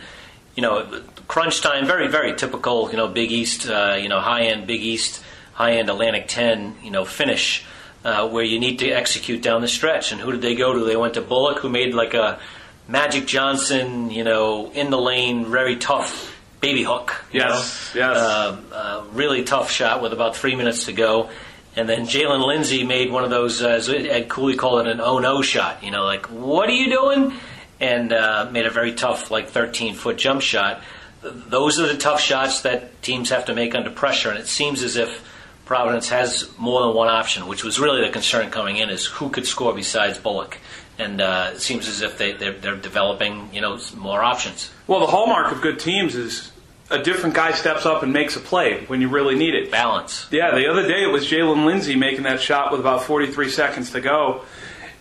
you 0.60 0.62
know 0.62 1.02
crunch 1.30 1.62
time, 1.62 1.86
very 1.88 2.10
very 2.10 2.36
typical. 2.36 2.92
You 2.92 2.98
know, 2.98 3.08
Big 3.08 3.32
East, 3.32 3.70
uh, 3.70 3.96
you 3.98 4.10
know, 4.10 4.20
high 4.20 4.48
end 4.48 4.68
Big 4.68 4.82
East, 4.82 5.24
high 5.54 5.78
end 5.78 5.90
Atlantic 5.90 6.28
Ten, 6.28 6.76
you 6.84 6.92
know, 6.92 7.06
finish. 7.06 7.64
Uh, 8.04 8.30
where 8.30 8.46
you 8.46 8.60
need 8.62 8.80
to 8.80 8.90
execute 8.90 9.42
down 9.42 9.60
the 9.62 9.68
stretch. 9.68 10.14
And 10.14 10.22
who 10.22 10.32
did 10.32 10.42
they 10.42 10.56
go 10.56 10.72
to? 10.72 10.86
They 10.86 10.96
went 10.96 11.16
to 11.16 11.22
Bullock, 11.22 11.60
who 11.60 11.68
made 11.68 11.94
like 11.94 12.14
a 12.14 12.40
Magic 12.88 13.28
Johnson, 13.28 14.10
you 14.10 14.24
know, 14.24 14.72
in 14.72 14.90
the 14.90 14.98
lane, 14.98 15.46
very 15.46 15.76
tough 15.76 16.34
baby 16.62 16.84
hook. 16.84 17.26
Yes, 17.34 17.94
know? 17.94 18.02
yes. 18.02 18.18
Uh, 18.18 18.62
uh, 18.74 19.04
really 19.12 19.44
tough 19.44 19.70
shot 19.70 20.02
with 20.02 20.14
about 20.14 20.38
three 20.38 20.56
minutes 20.56 20.86
to 20.86 20.94
go. 20.94 21.30
And 21.76 21.90
then 21.90 22.06
Jalen 22.06 22.46
Lindsey 22.46 22.86
made 22.86 23.12
one 23.12 23.26
of 23.26 23.30
those, 23.30 23.62
uh, 23.62 23.68
as 23.68 23.90
Ed 23.90 24.30
Cooley 24.30 24.56
called 24.56 24.88
it, 24.88 24.92
an 24.92 25.02
oh 25.02 25.20
no 25.20 25.42
shot. 25.42 25.84
You 25.84 25.92
know, 25.92 26.06
like, 26.06 26.28
what 26.28 26.70
are 26.70 26.74
you 26.74 26.90
doing? 26.90 27.34
And 27.80 28.12
uh, 28.12 28.50
made 28.52 28.66
a 28.66 28.70
very 28.70 28.94
tough, 28.94 29.32
like 29.32 29.50
13 29.50 29.96
foot 29.96 30.18
jump 30.18 30.42
shot. 30.42 30.82
Those 31.22 31.80
are 31.80 31.88
the 31.88 31.98
tough 31.98 32.20
shots 32.20 32.62
that 32.62 33.02
teams 33.02 33.30
have 33.30 33.46
to 33.46 33.56
make 33.56 33.76
under 33.76 33.90
pressure. 33.90 34.30
And 34.30 34.38
it 34.38 34.48
seems 34.48 34.84
as 34.84 34.96
if 34.96 35.26
Providence 35.66 36.10
has 36.10 36.50
more 36.58 36.82
than 36.82 36.96
one 36.96 37.10
option, 37.10 37.48
which 37.48 37.64
was 37.64 37.80
really 37.80 38.02
the 38.02 38.12
concern 38.12 38.50
coming 38.50 38.78
in: 38.78 38.90
is 38.90 39.06
who 39.06 39.30
could 39.30 39.46
score 39.46 39.74
besides 39.74 40.18
Bullock. 40.18 40.58
And 40.98 41.22
uh, 41.22 41.52
it 41.54 41.62
seems 41.62 41.88
as 41.88 42.02
if 42.02 42.18
they, 42.18 42.34
they're, 42.34 42.54
they're 42.54 42.76
developing, 42.76 43.54
you 43.54 43.62
know, 43.62 43.80
more 43.96 44.22
options. 44.22 44.72
Well, 44.88 45.00
the 45.00 45.08
hallmark 45.08 45.52
of 45.54 45.62
good 45.62 45.80
teams 45.80 46.16
is 46.16 46.52
a 46.90 47.02
different 47.02 47.36
guy 47.36 47.52
steps 47.52 47.86
up 47.86 48.04
and 48.04 48.12
makes 48.12 48.36
a 48.36 48.40
play 48.40 48.84
when 48.86 49.00
you 49.00 49.10
really 49.10 49.36
need 49.36 49.54
it. 49.54 49.72
Balance. 49.72 50.28
Yeah, 50.32 50.56
the 50.56 50.68
other 50.68 50.88
day 50.88 51.04
it 51.04 51.12
was 51.12 51.26
Jalen 51.26 51.66
Lindsey 51.66 51.96
making 51.96 52.24
that 52.24 52.42
shot 52.42 52.72
with 52.72 52.80
about 52.82 53.04
43 53.04 53.50
seconds 53.50 53.92
to 53.92 54.02
go, 54.02 54.44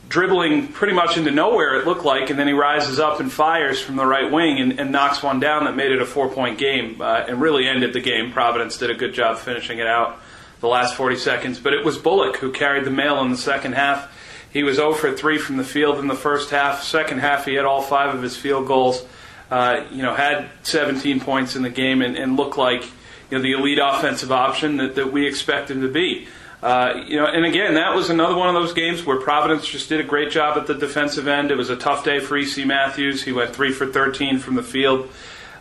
dribbling 0.09 0.69
pretty 0.69 0.95
much 0.95 1.17
into 1.17 1.31
nowhere, 1.31 1.77
it 1.77 1.87
looked 1.87 2.05
like, 2.05 2.31
and 2.31 2.39
then 2.39 2.47
he 2.47 2.53
rises 2.53 2.99
up 2.99 3.21
and 3.21 3.31
fires 3.31 3.81
from 3.81 3.97
the 3.97 4.07
right 4.07 4.31
wing 4.31 4.59
and, 4.59 4.81
and 4.81 4.91
knocks 4.91 5.23
one 5.23 5.39
down 5.39 5.65
that 5.65 5.77
made 5.77 5.93
it 5.93 6.01
a 6.01 6.07
four 6.07 6.29
point 6.29 6.59
game 6.59 7.01
uh, 7.01 7.25
and 7.29 7.41
really 7.41 7.67
ended 7.67 7.93
the 7.93 8.01
game. 8.01 8.33
Providence 8.33 8.79
did 8.79 8.91
a 8.91 8.95
good 8.95 9.15
job 9.15 9.39
finishing 9.39 9.79
it 9.79 9.87
out 9.87 10.19
the 10.61 10.69
last 10.69 10.95
40 10.95 11.17
seconds. 11.17 11.59
But 11.59 11.75
it 11.75 11.85
was 11.85 11.99
Bullock 11.99 12.37
who 12.37 12.53
carried 12.53 12.85
the 12.85 12.91
mail 12.91 13.21
in 13.21 13.31
the 13.31 13.37
second 13.37 13.75
half. 13.75 14.15
He 14.53 14.63
was 14.63 14.77
0 14.77 14.95
for 14.95 15.13
3 15.13 15.39
from 15.39 15.57
the 15.57 15.65
field 15.65 15.99
in 15.99 16.07
the 16.07 16.15
first 16.15 16.51
half. 16.51 16.83
Second 16.83 17.21
half, 17.21 17.45
he 17.45 17.55
had 17.55 17.65
all 17.65 17.83
five 17.83 18.15
of 18.15 18.23
his 18.23 18.37
field 18.37 18.67
goals. 18.67 19.05
Uh, 19.51 19.85
you 19.91 20.03
know, 20.03 20.15
had 20.15 20.49
17 20.63 21.21
points 21.21 21.57
in 21.57 21.63
the 21.63 21.71
game 21.71 22.03
and, 22.03 22.17
and 22.17 22.37
looked 22.37 22.59
like 22.59 22.85
you 23.31 23.37
know 23.37 23.41
the 23.41 23.53
elite 23.53 23.79
offensive 23.81 24.31
option 24.31 24.77
that, 24.77 24.95
that 24.97 25.13
we 25.13 25.27
expect 25.27 25.71
him 25.71 25.83
to 25.83 25.89
be. 25.89 26.29
Uh, 26.63 27.05
you 27.07 27.17
know, 27.17 27.27
and 27.27 27.45
again, 27.45 27.75
that 27.75 27.95
was 27.95 28.11
another 28.11 28.35
one 28.37 28.49
of 28.49 28.55
those 28.55 28.73
games 28.73 29.05
where 29.05 29.21
Providence 29.21 29.67
just 29.67 29.89
did 29.89 30.01
a 30.01 30.05
great 30.05 30.31
job 30.33 30.59
at 30.59 30.67
the 30.67 30.75
defensive 30.75 31.29
end. 31.29 31.51
It 31.51 31.57
was 31.57 31.71
a 31.71 31.77
tough 31.77 32.05
day 32.05 32.19
for 32.19 32.37
EC 32.37 32.67
Matthews. 32.67 33.23
He 33.23 33.33
went 33.33 33.55
three 33.55 33.73
for 33.73 33.87
13 33.87 34.39
from 34.39 34.57
the 34.57 34.63
field. 34.63 35.09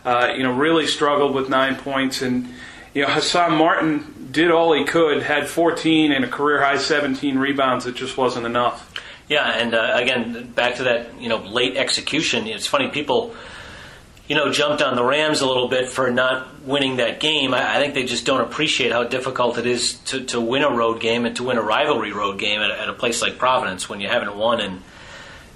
Uh, 0.04 0.32
you 0.36 0.42
know, 0.42 0.52
really 0.52 0.86
struggled 0.86 1.34
with 1.34 1.48
nine 1.48 1.76
points 1.76 2.22
and 2.22 2.48
you 2.94 3.02
know, 3.02 3.08
Hassan 3.08 3.52
Martin 3.52 4.28
did 4.30 4.50
all 4.50 4.72
he 4.72 4.84
could, 4.84 5.22
had 5.22 5.46
14 5.48 6.12
and 6.12 6.24
a 6.24 6.28
career 6.28 6.62
high 6.62 6.78
17 6.78 7.38
rebounds. 7.38 7.86
It 7.86 7.94
just 7.94 8.16
wasn't 8.16 8.46
enough. 8.46 8.92
Yeah, 9.28 9.48
and 9.48 9.74
uh, 9.74 9.92
again, 9.94 10.50
back 10.52 10.76
to 10.76 10.84
that, 10.84 11.20
you 11.20 11.28
know, 11.28 11.36
late 11.36 11.76
execution. 11.76 12.46
It's 12.46 12.66
funny, 12.66 12.88
people, 12.88 13.34
you 14.28 14.36
know, 14.36 14.52
jumped 14.52 14.82
on 14.82 14.94
the 14.94 15.02
Rams 15.02 15.40
a 15.40 15.46
little 15.46 15.68
bit 15.68 15.88
for 15.88 16.10
not 16.10 16.60
winning 16.62 16.96
that 16.96 17.18
game. 17.18 17.54
I, 17.54 17.76
I 17.76 17.80
think 17.80 17.94
they 17.94 18.04
just 18.04 18.26
don't 18.26 18.42
appreciate 18.42 18.92
how 18.92 19.04
difficult 19.04 19.56
it 19.56 19.66
is 19.66 19.94
to, 20.06 20.24
to 20.26 20.40
win 20.40 20.62
a 20.62 20.70
road 20.70 21.00
game 21.00 21.24
and 21.24 21.34
to 21.36 21.44
win 21.44 21.56
a 21.56 21.62
rivalry 21.62 22.12
road 22.12 22.38
game 22.38 22.60
at, 22.60 22.70
at 22.70 22.90
a 22.90 22.92
place 22.92 23.22
like 23.22 23.38
Providence 23.38 23.88
when 23.88 24.00
you 24.00 24.08
haven't 24.08 24.36
won 24.36 24.60
in, 24.60 24.82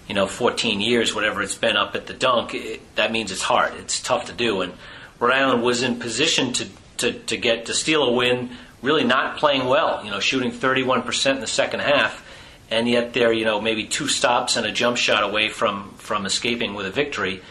you 0.08 0.14
know, 0.14 0.26
14 0.26 0.80
years, 0.80 1.14
whatever 1.14 1.42
it's 1.42 1.54
been 1.54 1.76
up 1.76 1.94
at 1.94 2.06
the 2.06 2.14
dunk. 2.14 2.54
It, 2.54 2.80
that 2.96 3.12
means 3.12 3.30
it's 3.30 3.42
hard. 3.42 3.74
It's 3.74 4.00
tough 4.00 4.26
to 4.26 4.32
do. 4.32 4.62
And 4.62 4.72
Rhode 5.20 5.34
Island 5.34 5.62
was 5.62 5.82
in 5.82 5.98
position 5.98 6.52
to 6.54 6.68
to, 6.98 7.12
to 7.12 7.36
get 7.36 7.66
to 7.66 7.74
steal 7.74 8.04
a 8.04 8.12
win, 8.12 8.50
really 8.80 9.04
not 9.04 9.36
playing 9.36 9.66
well. 9.66 10.04
You 10.04 10.10
know, 10.10 10.20
shooting 10.20 10.52
31% 10.52 11.34
in 11.34 11.40
the 11.40 11.46
second 11.46 11.80
half, 11.80 12.24
and 12.70 12.88
yet 12.88 13.12
they're 13.12 13.32
you 13.32 13.44
know 13.44 13.60
maybe 13.60 13.86
two 13.86 14.08
stops 14.08 14.56
and 14.56 14.64
a 14.64 14.72
jump 14.72 14.96
shot 14.96 15.22
away 15.24 15.48
from 15.48 15.94
from 15.96 16.24
escaping 16.24 16.74
with 16.74 16.86
a 16.86 16.90
victory. 16.90 17.42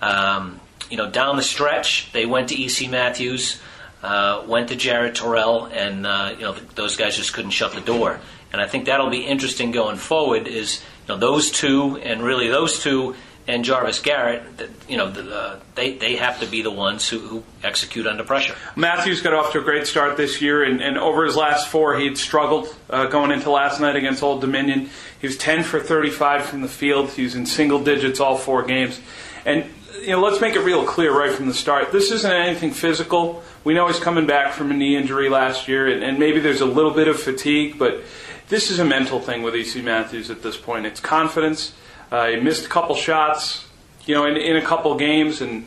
Um, 0.00 0.60
you 0.90 0.96
know, 0.96 1.10
down 1.10 1.36
the 1.36 1.42
stretch, 1.42 2.10
they 2.12 2.26
went 2.26 2.48
to 2.48 2.62
EC 2.62 2.90
Matthews, 2.90 3.60
uh, 4.02 4.44
went 4.46 4.68
to 4.68 4.76
Jared 4.76 5.14
Terrell, 5.14 5.66
and 5.66 6.06
uh, 6.06 6.34
you 6.36 6.42
know 6.42 6.52
those 6.74 6.96
guys 6.96 7.16
just 7.16 7.32
couldn't 7.32 7.52
shut 7.52 7.72
the 7.72 7.80
door. 7.80 8.20
And 8.52 8.60
I 8.60 8.66
think 8.66 8.86
that'll 8.86 9.10
be 9.10 9.24
interesting 9.24 9.70
going 9.70 9.96
forward. 9.96 10.48
Is 10.48 10.82
you 11.06 11.14
know 11.14 11.18
those 11.18 11.50
two, 11.50 11.96
and 11.98 12.22
really 12.22 12.48
those 12.48 12.82
two 12.82 13.14
and 13.50 13.64
Jarvis 13.64 14.00
Garrett, 14.00 14.42
you 14.88 14.96
know, 14.96 15.06
uh, 15.06 15.58
they, 15.74 15.94
they 15.94 16.16
have 16.16 16.40
to 16.40 16.46
be 16.46 16.62
the 16.62 16.70
ones 16.70 17.08
who, 17.08 17.18
who, 17.18 17.42
execute 17.62 18.06
under 18.06 18.24
pressure. 18.24 18.54
Matthews 18.74 19.20
got 19.20 19.34
off 19.34 19.52
to 19.52 19.60
a 19.60 19.62
great 19.62 19.86
start 19.86 20.16
this 20.16 20.40
year, 20.40 20.64
and, 20.64 20.80
and 20.80 20.96
over 20.96 21.26
his 21.26 21.36
last 21.36 21.68
four, 21.68 21.98
he'd 21.98 22.16
struggled 22.16 22.74
uh, 22.88 23.06
going 23.06 23.30
into 23.32 23.50
last 23.50 23.80
night 23.80 23.96
against 23.96 24.22
Old 24.22 24.40
Dominion. 24.40 24.88
He 25.20 25.26
was 25.26 25.36
10 25.36 25.62
for 25.62 25.78
35 25.78 26.46
from 26.46 26.62
the 26.62 26.68
field. 26.68 27.10
He 27.10 27.24
was 27.24 27.34
in 27.34 27.44
single 27.44 27.82
digits 27.82 28.18
all 28.18 28.38
four 28.38 28.62
games. 28.62 28.98
And, 29.44 29.66
you 30.00 30.10
know, 30.10 30.20
let's 30.20 30.40
make 30.40 30.54
it 30.54 30.60
real 30.60 30.84
clear 30.84 31.16
right 31.16 31.32
from 31.32 31.46
the 31.46 31.54
start. 31.54 31.92
This 31.92 32.10
isn't 32.10 32.30
anything 32.30 32.72
physical. 32.72 33.42
We 33.64 33.74
know 33.74 33.86
he's 33.86 34.00
coming 34.00 34.26
back 34.26 34.52
from 34.52 34.70
a 34.70 34.74
knee 34.74 34.96
injury 34.96 35.28
last 35.28 35.68
year, 35.68 35.86
and, 35.88 36.02
and 36.02 36.18
maybe 36.18 36.40
there's 36.40 36.60
a 36.60 36.66
little 36.66 36.92
bit 36.92 37.08
of 37.08 37.20
fatigue, 37.20 37.78
but 37.78 38.02
this 38.48 38.70
is 38.70 38.78
a 38.78 38.84
mental 38.84 39.20
thing 39.20 39.42
with 39.42 39.54
EC 39.54 39.84
Matthews 39.84 40.30
at 40.30 40.42
this 40.42 40.56
point. 40.56 40.86
It's 40.86 41.00
confidence 41.00 41.74
uh, 42.10 42.28
he 42.28 42.36
missed 42.36 42.66
a 42.66 42.68
couple 42.68 42.96
shots, 42.96 43.66
you 44.04 44.14
know, 44.14 44.26
in, 44.26 44.36
in 44.36 44.56
a 44.56 44.62
couple 44.62 44.94
games, 44.96 45.40
and 45.40 45.66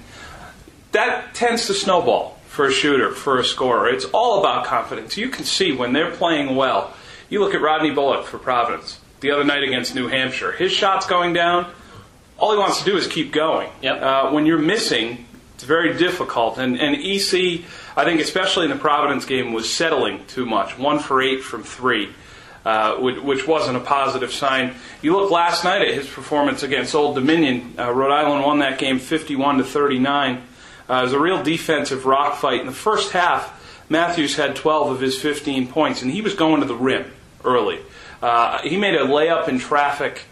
that 0.92 1.34
tends 1.34 1.68
to 1.68 1.74
snowball 1.74 2.38
for 2.48 2.66
a 2.66 2.72
shooter, 2.72 3.14
for 3.14 3.40
a 3.40 3.44
scorer. 3.44 3.88
It's 3.90 4.06
all 4.06 4.40
about 4.40 4.66
confidence. 4.66 5.18
You 5.18 5.30
can 5.30 5.46
see 5.46 5.72
when 5.72 5.94
they're 5.94 6.12
playing 6.12 6.56
well. 6.56 6.94
You 7.30 7.40
look 7.40 7.56
at 7.56 7.62
Rodney 7.62 7.92
Bullock 7.92 8.26
for 8.26 8.38
Providence 8.38 9.00
the 9.22 9.32
other 9.32 9.46
night 9.46 9.64
against 9.64 9.96
New 9.96 10.08
Hampshire. 10.08 10.52
His 10.52 10.72
shot's 10.72 11.08
going 11.08 11.34
down. 11.34 11.72
All 12.44 12.52
he 12.52 12.58
wants 12.58 12.80
to 12.80 12.84
do 12.84 12.98
is 12.98 13.08
keep 13.08 13.32
going. 13.32 13.70
Yep. 13.82 14.02
Uh, 14.02 14.32
when 14.32 14.46
you're 14.46 14.58
missing, 14.58 15.26
it's 15.56 15.64
very 15.64 15.98
difficult. 15.98 16.58
And, 16.58 16.78
and 16.78 16.94
EC, 16.94 17.62
I 17.96 18.04
think, 18.04 18.20
especially 18.20 18.66
in 18.66 18.70
the 18.70 18.76
Providence 18.76 19.24
game, 19.24 19.54
was 19.54 19.74
settling 19.74 20.26
too 20.26 20.46
much. 20.46 20.78
One 20.78 21.00
for 21.00 21.22
eight 21.22 21.42
from 21.42 21.64
three. 21.64 22.10
Uh, 22.66 22.98
which, 22.98 23.18
which, 23.20 23.48
wasn't 23.48 23.78
a 23.78 23.80
positive 23.80 24.34
sign. 24.34 24.74
You 25.02 25.16
look 25.16 25.32
last 25.32 25.64
night 25.64 25.84
at 25.84 25.94
his 25.94 26.06
performance 26.10 26.64
against 26.64 26.94
Old 26.94 27.16
Dominion. 27.16 27.76
Uh, 27.80 27.94
Rhode 27.94 28.12
Island 28.12 28.44
won 28.44 28.60
that 28.60 28.78
game 28.78 29.00
51 29.00 29.60
to 29.60 29.64
39. 29.64 30.36
Uh, 30.90 30.94
it 30.94 31.02
was 31.02 31.14
a 31.14 31.20
real 31.20 31.42
defensive 31.42 32.06
rock 32.06 32.36
fight. 32.36 32.60
In 32.60 32.66
the 32.66 32.74
first 32.74 33.14
half, 33.14 33.86
Matthews 33.90 34.36
had 34.36 34.58
12 34.58 34.92
of 34.92 35.00
his 35.00 35.18
15 35.18 35.68
points, 35.68 36.02
and 36.02 36.12
he 36.12 36.22
was 36.22 36.34
going 36.34 36.60
to 36.60 36.68
the 36.68 36.76
rim 36.76 37.10
early. 37.46 37.80
Uh, 38.22 38.62
he 38.64 38.76
made 38.76 38.96
a 38.96 39.06
layup 39.06 39.48
in 39.48 39.60
traffic 39.60 40.24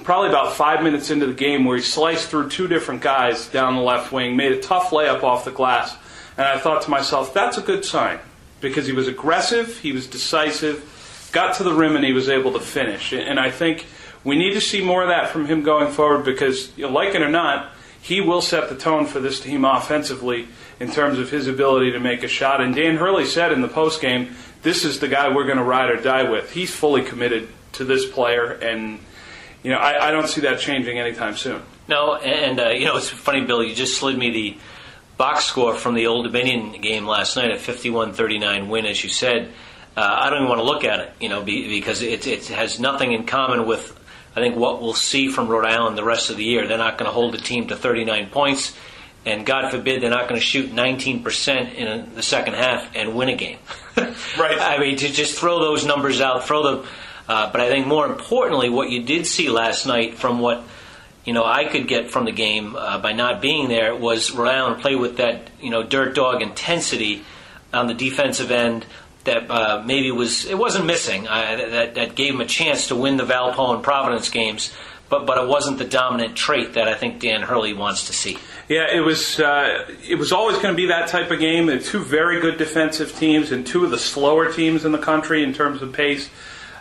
probably 0.00 0.28
about 0.28 0.54
five 0.54 0.82
minutes 0.82 1.10
into 1.10 1.26
the 1.26 1.34
game 1.34 1.64
where 1.64 1.76
he 1.76 1.82
sliced 1.82 2.28
through 2.28 2.50
two 2.50 2.68
different 2.68 3.00
guys 3.00 3.48
down 3.48 3.76
the 3.76 3.82
left 3.82 4.12
wing, 4.12 4.36
made 4.36 4.52
a 4.52 4.60
tough 4.60 4.90
layup 4.90 5.22
off 5.22 5.44
the 5.44 5.50
glass. 5.50 5.96
And 6.36 6.46
I 6.46 6.58
thought 6.58 6.82
to 6.82 6.90
myself, 6.90 7.34
that's 7.34 7.58
a 7.58 7.62
good 7.62 7.84
sign 7.84 8.18
because 8.60 8.86
he 8.86 8.92
was 8.92 9.08
aggressive, 9.08 9.78
he 9.78 9.92
was 9.92 10.06
decisive, 10.06 11.30
got 11.32 11.56
to 11.56 11.62
the 11.62 11.72
rim, 11.72 11.96
and 11.96 12.04
he 12.04 12.12
was 12.12 12.28
able 12.28 12.52
to 12.52 12.60
finish. 12.60 13.12
And 13.12 13.38
I 13.38 13.50
think 13.50 13.86
we 14.24 14.36
need 14.36 14.54
to 14.54 14.60
see 14.60 14.82
more 14.82 15.02
of 15.02 15.08
that 15.08 15.30
from 15.30 15.46
him 15.46 15.62
going 15.62 15.92
forward 15.92 16.24
because, 16.24 16.76
you 16.76 16.86
know, 16.86 16.92
like 16.92 17.14
it 17.14 17.22
or 17.22 17.28
not, 17.28 17.72
he 18.00 18.20
will 18.20 18.40
set 18.40 18.68
the 18.68 18.76
tone 18.76 19.06
for 19.06 19.20
this 19.20 19.40
team 19.40 19.64
offensively 19.64 20.48
in 20.80 20.90
terms 20.90 21.18
of 21.18 21.30
his 21.30 21.46
ability 21.46 21.92
to 21.92 22.00
make 22.00 22.22
a 22.22 22.28
shot. 22.28 22.60
And 22.60 22.74
Dan 22.74 22.96
Hurley 22.96 23.26
said 23.26 23.52
in 23.52 23.60
the 23.60 23.68
postgame, 23.68 24.32
this 24.62 24.84
is 24.84 25.00
the 25.00 25.08
guy 25.08 25.34
we're 25.34 25.44
going 25.44 25.58
to 25.58 25.64
ride 25.64 25.90
or 25.90 25.96
die 25.96 26.28
with. 26.28 26.52
He's 26.52 26.74
fully 26.74 27.02
committed 27.02 27.48
to 27.72 27.84
this 27.84 28.08
player, 28.10 28.52
and 28.52 28.98
you 29.62 29.70
know, 29.70 29.78
I, 29.78 30.08
I 30.08 30.10
don't 30.10 30.28
see 30.28 30.42
that 30.42 30.60
changing 30.60 30.98
anytime 30.98 31.36
soon. 31.36 31.62
No, 31.88 32.14
and 32.14 32.60
uh, 32.60 32.68
you 32.70 32.84
know, 32.84 32.96
it's 32.96 33.08
funny, 33.08 33.44
Bill. 33.44 33.62
You 33.62 33.74
just 33.74 33.98
slid 33.98 34.16
me 34.16 34.30
the 34.30 34.58
box 35.16 35.44
score 35.44 35.74
from 35.74 35.94
the 35.94 36.06
Old 36.06 36.24
Dominion 36.24 36.80
game 36.80 37.06
last 37.06 37.36
night, 37.36 37.50
a 37.50 37.54
51-39 37.54 38.68
win, 38.68 38.86
as 38.86 39.02
you 39.02 39.10
said. 39.10 39.52
Uh, 39.96 40.00
I 40.20 40.30
don't 40.30 40.40
even 40.40 40.48
want 40.48 40.60
to 40.60 40.64
look 40.64 40.84
at 40.84 41.00
it, 41.00 41.12
you 41.20 41.28
know, 41.28 41.42
because 41.42 42.02
it, 42.02 42.26
it 42.26 42.46
has 42.48 42.78
nothing 42.78 43.12
in 43.12 43.26
common 43.26 43.66
with, 43.66 43.98
I 44.36 44.40
think, 44.40 44.54
what 44.54 44.80
we'll 44.80 44.94
see 44.94 45.28
from 45.28 45.48
Rhode 45.48 45.66
Island 45.66 45.98
the 45.98 46.04
rest 46.04 46.30
of 46.30 46.36
the 46.36 46.44
year. 46.44 46.68
They're 46.68 46.78
not 46.78 46.98
going 46.98 47.08
to 47.08 47.12
hold 47.12 47.34
the 47.34 47.38
team 47.38 47.66
to 47.68 47.76
39 47.76 48.30
points, 48.30 48.76
and 49.26 49.44
God 49.44 49.72
forbid 49.72 50.00
they're 50.00 50.10
not 50.10 50.28
going 50.28 50.40
to 50.40 50.46
shoot 50.46 50.70
19% 50.70 51.74
in 51.74 52.14
the 52.14 52.22
second 52.22 52.54
half 52.54 52.94
and 52.94 53.16
win 53.16 53.28
a 53.28 53.34
game. 53.34 53.58
right. 53.96 54.60
I 54.60 54.78
mean, 54.78 54.98
to 54.98 55.08
just 55.08 55.36
throw 55.36 55.58
those 55.58 55.84
numbers 55.84 56.20
out, 56.20 56.46
throw 56.46 56.62
the 56.62 56.88
uh, 57.28 57.52
but 57.52 57.60
I 57.60 57.68
think 57.68 57.86
more 57.86 58.06
importantly, 58.06 58.70
what 58.70 58.90
you 58.90 59.02
did 59.02 59.26
see 59.26 59.50
last 59.50 59.86
night 59.86 60.14
from 60.14 60.40
what 60.40 60.64
you 61.24 61.34
know 61.34 61.44
I 61.44 61.66
could 61.66 61.86
get 61.86 62.10
from 62.10 62.24
the 62.24 62.32
game 62.32 62.74
uh, 62.74 62.98
by 62.98 63.12
not 63.12 63.42
being 63.42 63.68
there 63.68 63.94
was 63.94 64.30
Rhode 64.30 64.48
Island 64.48 64.80
play 64.80 64.96
with 64.96 65.18
that 65.18 65.50
you 65.60 65.70
know 65.70 65.82
dirt 65.82 66.14
dog 66.14 66.40
intensity 66.40 67.22
on 67.72 67.86
the 67.86 67.94
defensive 67.94 68.50
end 68.50 68.86
that 69.24 69.50
uh, 69.50 69.82
maybe 69.84 70.10
was 70.10 70.46
it 70.46 70.56
wasn't 70.56 70.86
missing 70.86 71.24
that 71.24 71.94
that 71.96 72.14
gave 72.14 72.32
them 72.32 72.40
a 72.40 72.46
chance 72.46 72.88
to 72.88 72.96
win 72.96 73.18
the 73.18 73.24
Valpo 73.24 73.74
and 73.74 73.82
Providence 73.84 74.30
games. 74.30 74.72
But, 75.10 75.24
but 75.24 75.42
it 75.42 75.48
wasn't 75.48 75.78
the 75.78 75.86
dominant 75.86 76.36
trait 76.36 76.74
that 76.74 76.86
I 76.86 76.92
think 76.92 77.18
Dan 77.18 77.40
Hurley 77.40 77.72
wants 77.72 78.08
to 78.08 78.12
see. 78.12 78.36
Yeah, 78.68 78.94
it 78.94 79.00
was. 79.00 79.40
Uh, 79.40 79.86
it 80.06 80.16
was 80.16 80.32
always 80.32 80.56
going 80.56 80.68
to 80.68 80.76
be 80.76 80.88
that 80.88 81.08
type 81.08 81.30
of 81.30 81.38
game. 81.38 81.64
They're 81.64 81.78
two 81.78 82.04
very 82.04 82.42
good 82.42 82.58
defensive 82.58 83.16
teams 83.16 83.50
and 83.50 83.66
two 83.66 83.86
of 83.86 83.90
the 83.90 83.98
slower 83.98 84.52
teams 84.52 84.84
in 84.84 84.92
the 84.92 84.98
country 84.98 85.42
in 85.42 85.54
terms 85.54 85.80
of 85.80 85.94
pace. 85.94 86.28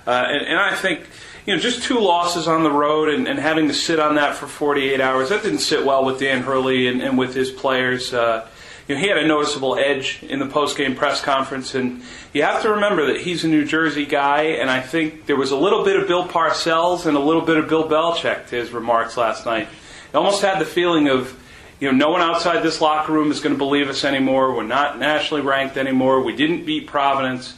Uh, 0.07 0.25
and, 0.29 0.47
and 0.47 0.57
I 0.57 0.73
think 0.73 1.05
you 1.45 1.53
know, 1.53 1.59
just 1.59 1.83
two 1.83 1.99
losses 1.99 2.47
on 2.47 2.63
the 2.63 2.71
road 2.71 3.09
and, 3.09 3.27
and, 3.27 3.39
having 3.39 3.67
to 3.67 3.73
sit 3.73 3.99
on 3.99 4.15
that 4.15 4.35
for 4.35 4.47
48 4.47 4.99
hours, 4.99 5.29
that 5.29 5.43
didn't 5.43 5.59
sit 5.59 5.85
well 5.85 6.03
with 6.03 6.19
Dan 6.19 6.43
Hurley 6.43 6.87
and, 6.87 7.01
and 7.01 7.17
with 7.17 7.33
his 7.33 7.51
players. 7.51 8.13
Uh, 8.13 8.47
you 8.87 8.95
know, 8.95 9.01
he 9.01 9.07
had 9.07 9.17
a 9.17 9.27
noticeable 9.27 9.77
edge 9.77 10.23
in 10.23 10.39
the 10.39 10.45
post-game 10.45 10.95
press 10.95 11.21
conference, 11.21 11.75
and 11.75 12.01
you 12.33 12.43
have 12.43 12.61
to 12.61 12.71
remember 12.71 13.07
that 13.07 13.21
he's 13.21 13.43
a 13.43 13.47
New 13.47 13.65
Jersey 13.65 14.05
guy, 14.05 14.43
and 14.43 14.69
I 14.69 14.81
think 14.81 15.25
there 15.25 15.35
was 15.35 15.51
a 15.51 15.57
little 15.57 15.83
bit 15.83 15.97
of 15.97 16.07
Bill 16.07 16.25
Parcells 16.27 17.05
and 17.05 17.15
a 17.15 17.19
little 17.19 17.41
bit 17.41 17.57
of 17.57 17.67
Bill 17.67 17.87
Belichick 17.87 18.47
to 18.47 18.55
his 18.55 18.71
remarks 18.71 19.17
last 19.17 19.45
night. 19.45 19.67
I 20.13 20.17
almost 20.17 20.41
had 20.41 20.59
the 20.59 20.65
feeling 20.65 21.09
of, 21.09 21.37
you 21.79 21.91
know, 21.91 21.97
no 21.97 22.11
one 22.11 22.21
outside 22.21 22.61
this 22.61 22.79
locker 22.81 23.11
room 23.11 23.31
is 23.31 23.39
going 23.39 23.55
to 23.55 23.57
believe 23.57 23.89
us 23.89 24.03
anymore. 24.03 24.53
We're 24.53 24.63
not 24.63 24.99
nationally 24.99 25.43
ranked 25.43 25.77
anymore. 25.77 26.21
We 26.23 26.35
didn't 26.35 26.65
beat 26.65 26.87
Providence 26.87 27.55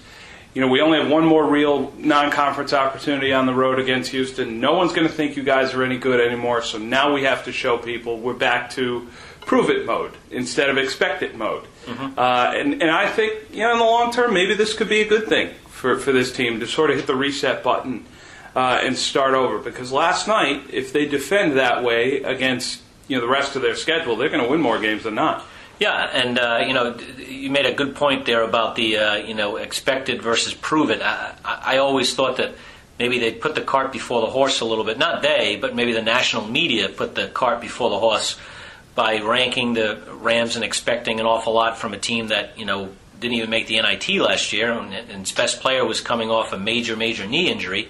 you 0.54 0.62
know, 0.62 0.68
we 0.68 0.82
only 0.82 1.00
have 1.00 1.10
one 1.10 1.26
more 1.26 1.46
real 1.46 1.94
non-conference 1.98 2.74
opportunity 2.74 3.32
on 3.32 3.46
the 3.46 3.54
road 3.54 3.80
against 3.80 4.12
Houston. 4.12 4.60
No 4.60 4.74
one's 4.74 4.94
going 4.94 5.08
to 5.08 5.14
think 5.14 5.38
you 5.38 5.44
guys 5.44 5.74
are 5.74 5.84
any 5.84 5.98
good 5.98 6.20
anymore. 6.20 6.64
So 6.64 6.78
now 6.78 7.14
we 7.14 7.24
have 7.24 7.46
to 7.46 7.52
show 7.52 7.78
people 7.78 8.20
we're 8.20 8.34
back 8.34 8.72
to 8.72 9.08
prove 9.42 9.70
it 9.70 9.86
mode 9.86 10.12
instead 10.32 10.70
of 10.70 10.78
expect 10.78 11.22
it 11.22 11.36
mode. 11.36 11.66
Mm-hmm. 11.86 12.20
Uh, 12.20 12.54
and, 12.56 12.82
and 12.82 12.92
I 12.92 13.10
think, 13.10 13.52
you 13.52 13.60
know, 13.60 13.74
in 13.74 13.80
the 13.80 13.86
long 13.86 14.12
term, 14.12 14.34
maybe 14.34 14.56
this 14.56 14.74
could 14.74 14.90
be 14.90 15.02
a 15.02 15.08
good 15.08 15.28
thing 15.28 15.54
for, 15.68 15.98
for 15.98 16.12
this 16.12 16.32
team 16.32 16.60
to 16.60 16.68
sort 16.68 16.90
of 16.90 16.98
hit 16.98 17.08
the 17.08 17.16
reset 17.16 17.64
button 17.64 18.06
uh, 18.56 18.80
and 18.82 18.98
start 18.98 19.36
over. 19.36 19.60
Because 19.60 19.92
last 19.92 20.28
night, 20.28 20.64
if 20.72 20.94
they 20.94 21.06
defend 21.06 21.58
that 21.58 21.84
way 21.84 22.24
against, 22.24 22.82
you 23.08 23.18
know, 23.18 23.22
the 23.22 23.32
rest 23.32 23.56
of 23.56 23.62
their 23.62 23.76
schedule, 23.76 24.16
they're 24.16 24.30
going 24.30 24.44
to 24.44 24.50
win 24.50 24.62
more 24.62 24.80
games 24.80 25.04
than 25.04 25.16
not. 25.16 25.46
Yeah, 25.80 26.10
and 26.12 26.38
uh, 26.38 26.64
you 26.68 26.74
know, 26.74 26.98
you 27.18 27.50
made 27.50 27.66
a 27.66 27.74
good 27.74 27.96
point 27.96 28.26
there 28.26 28.44
about 28.44 28.76
the 28.76 28.98
uh, 28.98 29.16
you 29.16 29.34
know 29.34 29.56
expected 29.56 30.22
versus 30.22 30.54
proven. 30.54 31.02
I, 31.02 31.36
I 31.46 31.78
always 31.78 32.14
thought 32.14 32.38
that 32.38 32.56
maybe 33.00 33.18
they 33.20 33.32
put 33.32 33.56
the 33.56 33.62
cart 33.62 33.94
before 33.94 34.20
the 34.22 34.28
horse 34.28 34.60
a 34.60 34.66
little 34.66 34.84
bit. 34.84 34.98
Not 34.98 35.22
they, 35.22 35.56
but 35.56 35.74
maybe 35.76 35.94
the 35.94 36.02
national 36.02 36.48
media 36.48 36.90
put 36.90 37.16
the 37.16 37.28
cart 37.28 37.62
before 37.62 37.90
the 37.90 37.98
horse 37.98 38.38
by 38.94 39.20
ranking 39.22 39.74
the 39.74 40.02
Rams 40.20 40.58
and 40.58 40.66
expecting 40.66 41.22
an 41.22 41.26
awful 41.26 41.54
lot 41.54 41.78
from 41.78 41.94
a 41.94 41.98
team 41.98 42.28
that 42.28 42.60
you 42.60 42.66
know 42.66 42.90
didn't 43.22 43.38
even 43.38 43.50
make 43.50 43.68
the 43.68 43.82
NIT 43.82 44.10
last 44.20 44.52
year, 44.52 44.74
and, 44.74 44.94
and 44.94 45.22
its 45.22 45.32
best 45.32 45.62
player 45.62 45.86
was 45.86 46.02
coming 46.02 46.30
off 46.30 46.52
a 46.52 46.58
major, 46.58 46.98
major 46.98 47.26
knee 47.26 47.50
injury. 47.50 47.88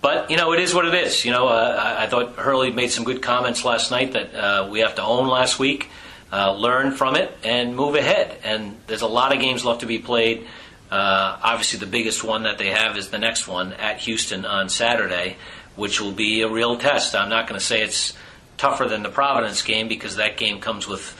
But 0.00 0.30
you 0.30 0.38
know, 0.38 0.54
it 0.54 0.60
is 0.60 0.74
what 0.74 0.86
it 0.86 0.94
is. 0.94 1.26
You 1.26 1.32
know, 1.32 1.48
uh, 1.48 1.76
I, 1.78 2.04
I 2.04 2.06
thought 2.06 2.36
Hurley 2.36 2.72
made 2.72 2.90
some 2.90 3.04
good 3.04 3.20
comments 3.20 3.66
last 3.66 3.90
night 3.90 4.12
that 4.14 4.34
uh, 4.34 4.68
we 4.70 4.80
have 4.80 4.94
to 4.94 5.02
own 5.02 5.28
last 5.28 5.58
week 5.58 5.90
uh, 6.32 6.52
learn 6.52 6.92
from 6.92 7.16
it, 7.16 7.36
and 7.42 7.74
move 7.74 7.94
ahead. 7.94 8.36
And 8.44 8.76
there's 8.86 9.02
a 9.02 9.06
lot 9.06 9.34
of 9.34 9.40
games 9.40 9.64
left 9.64 9.80
to 9.80 9.86
be 9.86 9.98
played. 9.98 10.46
Uh, 10.90 11.38
obviously, 11.42 11.78
the 11.78 11.86
biggest 11.86 12.24
one 12.24 12.44
that 12.44 12.58
they 12.58 12.70
have 12.70 12.96
is 12.96 13.10
the 13.10 13.18
next 13.18 13.46
one 13.46 13.72
at 13.74 13.98
Houston 14.00 14.44
on 14.44 14.68
Saturday, 14.68 15.36
which 15.76 16.00
will 16.00 16.12
be 16.12 16.42
a 16.42 16.48
real 16.48 16.78
test. 16.78 17.14
I'm 17.14 17.28
not 17.28 17.46
going 17.46 17.58
to 17.58 17.64
say 17.64 17.82
it's 17.82 18.14
tougher 18.56 18.86
than 18.86 19.02
the 19.02 19.10
Providence 19.10 19.62
game 19.62 19.88
because 19.88 20.16
that 20.16 20.36
game 20.36 20.60
comes 20.60 20.86
with 20.86 21.16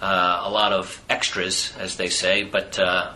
uh, 0.00 0.42
a 0.44 0.50
lot 0.50 0.72
of 0.72 1.02
extras, 1.10 1.72
as 1.78 1.96
they 1.96 2.08
say. 2.08 2.44
But 2.44 2.78
uh, 2.78 3.12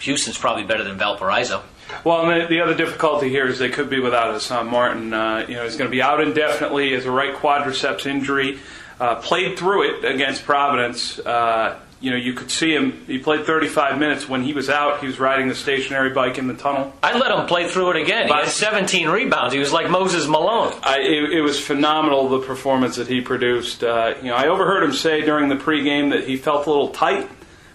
Houston's 0.00 0.38
probably 0.38 0.64
better 0.64 0.84
than 0.84 0.96
Valparaiso. 0.96 1.62
Well, 2.04 2.26
the, 2.26 2.46
the, 2.46 2.60
other 2.60 2.74
difficulty 2.74 3.28
here 3.28 3.46
is 3.46 3.58
they 3.58 3.68
could 3.68 3.90
be 3.90 4.00
without 4.00 4.32
Hassan 4.32 4.68
Martin. 4.68 5.12
Uh, 5.12 5.44
you 5.48 5.56
know, 5.56 5.64
he's 5.64 5.76
going 5.76 5.90
to 5.90 5.94
be 5.94 6.00
out 6.00 6.20
indefinitely 6.20 6.94
as 6.94 7.04
a 7.04 7.10
right 7.10 7.34
quadriceps 7.34 8.06
injury 8.06 8.58
uh, 9.02 9.16
played 9.16 9.58
through 9.58 9.82
it 9.82 10.04
against 10.04 10.44
Providence. 10.44 11.18
Uh, 11.18 11.76
you 12.00 12.12
know, 12.12 12.16
you 12.16 12.34
could 12.34 12.52
see 12.52 12.72
him. 12.72 13.04
He 13.06 13.18
played 13.18 13.44
35 13.44 13.98
minutes. 13.98 14.28
When 14.28 14.44
he 14.44 14.52
was 14.52 14.70
out, 14.70 15.00
he 15.00 15.08
was 15.08 15.18
riding 15.18 15.48
the 15.48 15.56
stationary 15.56 16.10
bike 16.10 16.38
in 16.38 16.46
the 16.46 16.54
tunnel. 16.54 16.92
I 17.02 17.18
let 17.18 17.32
him 17.32 17.46
play 17.46 17.68
through 17.68 17.90
it 17.90 17.96
again. 17.96 18.28
He 18.28 18.32
had 18.32 18.46
17 18.46 19.08
rebounds. 19.08 19.54
He 19.54 19.58
was 19.58 19.72
like 19.72 19.90
Moses 19.90 20.28
Malone. 20.28 20.72
I, 20.84 21.00
it, 21.00 21.32
it, 21.32 21.40
was 21.40 21.58
phenomenal 21.58 22.28
the 22.28 22.46
performance 22.46 22.94
that 22.94 23.08
he 23.08 23.20
produced. 23.20 23.82
Uh, 23.82 24.14
you 24.22 24.28
know, 24.28 24.36
I 24.36 24.46
overheard 24.46 24.84
him 24.84 24.92
say 24.92 25.22
during 25.22 25.48
the 25.48 25.56
pregame 25.56 26.10
that 26.10 26.24
he 26.24 26.36
felt 26.36 26.66
a 26.66 26.70
little 26.70 26.90
tight, 26.90 27.28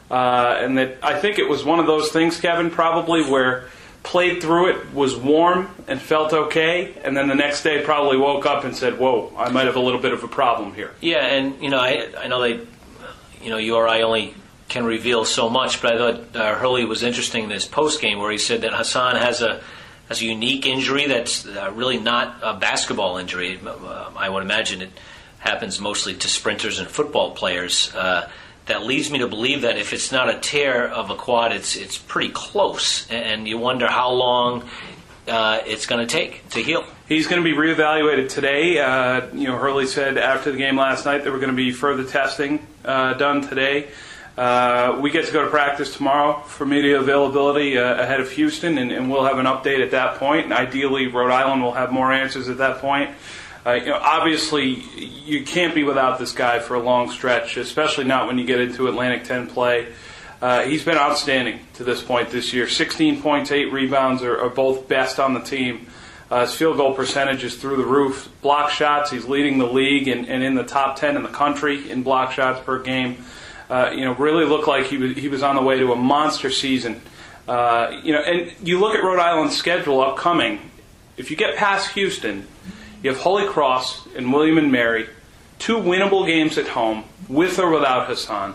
uh, 0.09 0.57
and 0.59 0.77
that 0.77 0.97
I 1.03 1.19
think 1.19 1.39
it 1.39 1.49
was 1.49 1.65
one 1.65 1.79
of 1.79 1.87
those 1.87 2.09
things, 2.09 2.39
Kevin, 2.39 2.69
probably 2.69 3.23
where 3.23 3.67
played 4.03 4.41
through 4.41 4.69
it, 4.69 4.93
was 4.93 5.15
warm, 5.15 5.69
and 5.87 6.01
felt 6.01 6.33
okay, 6.33 6.93
and 7.03 7.15
then 7.15 7.27
the 7.27 7.35
next 7.35 7.63
day 7.63 7.83
probably 7.83 8.17
woke 8.17 8.45
up 8.45 8.63
and 8.63 8.75
said, 8.75 8.99
"Whoa, 8.99 9.33
I 9.37 9.49
might 9.49 9.65
have 9.65 9.75
a 9.75 9.81
little 9.81 9.99
bit 9.99 10.13
of 10.13 10.23
a 10.23 10.27
problem 10.27 10.73
here." 10.73 10.91
Yeah, 11.01 11.25
and 11.25 11.61
you 11.61 11.69
know, 11.69 11.79
I 11.79 12.07
I 12.17 12.27
know 12.27 12.41
they, 12.41 12.59
you 13.41 13.49
know, 13.49 13.57
you 13.57 13.75
or 13.75 13.87
I 13.87 14.01
only 14.01 14.33
can 14.69 14.85
reveal 14.85 15.25
so 15.25 15.49
much, 15.49 15.81
but 15.81 15.93
I 15.93 15.97
thought 15.97 16.35
uh, 16.35 16.55
Hurley 16.55 16.85
was 16.85 17.03
interesting 17.03 17.43
in 17.43 17.49
this 17.49 17.65
post 17.65 18.01
game 18.01 18.19
where 18.19 18.31
he 18.31 18.37
said 18.37 18.61
that 18.61 18.73
Hassan 18.73 19.15
has 19.15 19.41
a 19.41 19.61
has 20.07 20.21
a 20.21 20.25
unique 20.25 20.65
injury 20.65 21.07
that's 21.07 21.45
uh, 21.45 21.71
really 21.73 21.99
not 21.99 22.39
a 22.41 22.53
basketball 22.53 23.17
injury. 23.17 23.59
Uh, 23.65 24.09
I 24.15 24.29
would 24.29 24.43
imagine 24.43 24.81
it 24.81 24.91
happens 25.39 25.79
mostly 25.79 26.13
to 26.15 26.27
sprinters 26.27 26.79
and 26.79 26.87
football 26.87 27.31
players. 27.31 27.93
Uh, 27.93 28.29
that 28.67 28.83
leads 28.83 29.09
me 29.09 29.19
to 29.19 29.27
believe 29.27 29.61
that 29.61 29.77
if 29.77 29.93
it's 29.93 30.11
not 30.11 30.29
a 30.29 30.39
tear 30.39 30.87
of 30.87 31.09
a 31.09 31.15
quad, 31.15 31.51
it's 31.51 31.75
it's 31.75 31.97
pretty 31.97 32.29
close, 32.29 33.09
and 33.09 33.47
you 33.47 33.57
wonder 33.57 33.87
how 33.87 34.11
long 34.11 34.63
uh, 35.27 35.59
it's 35.65 35.85
going 35.85 36.05
to 36.05 36.11
take 36.11 36.47
to 36.49 36.59
heal. 36.59 36.85
He's 37.07 37.27
going 37.27 37.43
to 37.43 37.49
be 37.49 37.55
reevaluated 37.55 38.29
today. 38.29 38.79
Uh, 38.79 39.27
you 39.33 39.47
know, 39.47 39.57
Hurley 39.57 39.87
said 39.87 40.17
after 40.17 40.51
the 40.51 40.57
game 40.57 40.77
last 40.77 41.05
night 41.05 41.23
there 41.23 41.31
were 41.31 41.39
going 41.39 41.51
to 41.51 41.55
be 41.55 41.71
further 41.71 42.03
testing 42.03 42.65
uh, 42.83 43.13
done 43.13 43.41
today. 43.41 43.87
Uh, 44.37 44.99
we 45.01 45.09
get 45.09 45.25
to 45.25 45.33
go 45.33 45.43
to 45.43 45.49
practice 45.49 45.95
tomorrow 45.95 46.41
for 46.43 46.63
media 46.63 46.99
availability 46.99 47.75
uh, 47.75 48.03
ahead 48.03 48.19
of 48.19 48.29
Houston, 48.31 48.77
and, 48.77 48.91
and, 48.91 49.09
we'll 49.09 49.23
have 49.23 49.39
an 49.39 49.47
update 49.47 49.81
at 49.83 49.89
that 49.91 50.19
point. 50.19 50.43
And 50.43 50.53
ideally, 50.53 51.07
Rhode 51.07 51.31
Island 51.31 51.63
will 51.63 51.73
have 51.73 51.91
more 51.91 52.13
answers 52.13 52.47
at 52.47 52.59
that 52.59 52.77
point. 52.77 53.09
Uh, 53.65 53.73
you 53.73 53.87
know, 53.87 53.99
obviously, 54.01 54.83
you 55.25 55.43
can't 55.43 55.75
be 55.75 55.83
without 55.83 56.19
this 56.19 56.31
guy 56.31 56.59
for 56.59 56.75
a 56.75 56.79
long 56.79 57.11
stretch, 57.11 57.57
especially 57.57 58.05
not 58.05 58.27
when 58.27 58.37
you 58.37 58.45
get 58.45 58.59
into 58.59 58.87
Atlantic 58.87 59.25
10 59.25 59.47
play. 59.47 59.87
Uh, 60.41 60.63
he's 60.63 60.83
been 60.83 60.97
outstanding 60.97 61.59
to 61.73 61.83
this 61.83 62.01
point 62.01 62.29
this 62.29 62.53
year. 62.53 62.67
16 62.67 63.21
points, 63.21 63.51
8 63.51 63.73
rebounds 63.73 64.21
are, 64.21 64.39
are 64.39 64.49
both 64.49 64.87
best 64.87 65.19
on 65.19 65.33
the 65.33 65.39
team. 65.39 65.87
Uh, 66.29 66.41
his 66.41 66.53
field 66.53 66.77
goal 66.77 66.93
percentage 66.93 67.43
is 67.43 67.55
through 67.55 67.77
the 67.77 67.85
roof. 67.85 68.29
Block 68.41 68.69
shots, 68.69 69.09
he's 69.11 69.25
leading 69.25 69.57
the 69.57 69.65
league 69.65 70.07
and, 70.07 70.27
and 70.27 70.43
in 70.43 70.55
the 70.55 70.63
top 70.63 70.97
10 70.97 71.15
in 71.15 71.23
the 71.23 71.29
country 71.29 71.89
in 71.89 72.03
block 72.03 72.33
shots 72.33 72.63
per 72.63 72.79
game. 72.81 73.23
Uh, 73.69 73.91
you 73.93 74.05
know, 74.05 74.13
really 74.15 74.45
looked 74.45 74.67
like 74.67 74.85
he 74.85 74.97
was, 74.97 75.17
he 75.17 75.27
was 75.27 75.41
on 75.41 75.55
the 75.55 75.61
way 75.61 75.77
to 75.79 75.91
a 75.91 75.95
monster 75.95 76.49
season. 76.49 77.01
Uh, 77.47 77.99
you 78.03 78.13
know, 78.13 78.21
and 78.21 78.53
you 78.65 78.79
look 78.79 78.93
at 78.93 79.03
Rhode 79.03 79.19
Island's 79.19 79.55
schedule 79.55 80.01
upcoming. 80.01 80.59
If 81.15 81.31
you 81.31 81.37
get 81.37 81.55
past 81.55 81.91
Houston, 81.93 82.45
you 83.07 83.13
have 83.13 83.21
Holy 83.21 83.47
Cross 83.47 84.05
and 84.17 84.33
William 84.33 84.57
and 84.57 84.69
Mary, 84.69 85.07
two 85.59 85.77
winnable 85.77 86.27
games 86.27 86.57
at 86.57 86.67
home, 86.67 87.05
with 87.29 87.57
or 87.57 87.69
without 87.69 88.07
Hassan. 88.07 88.53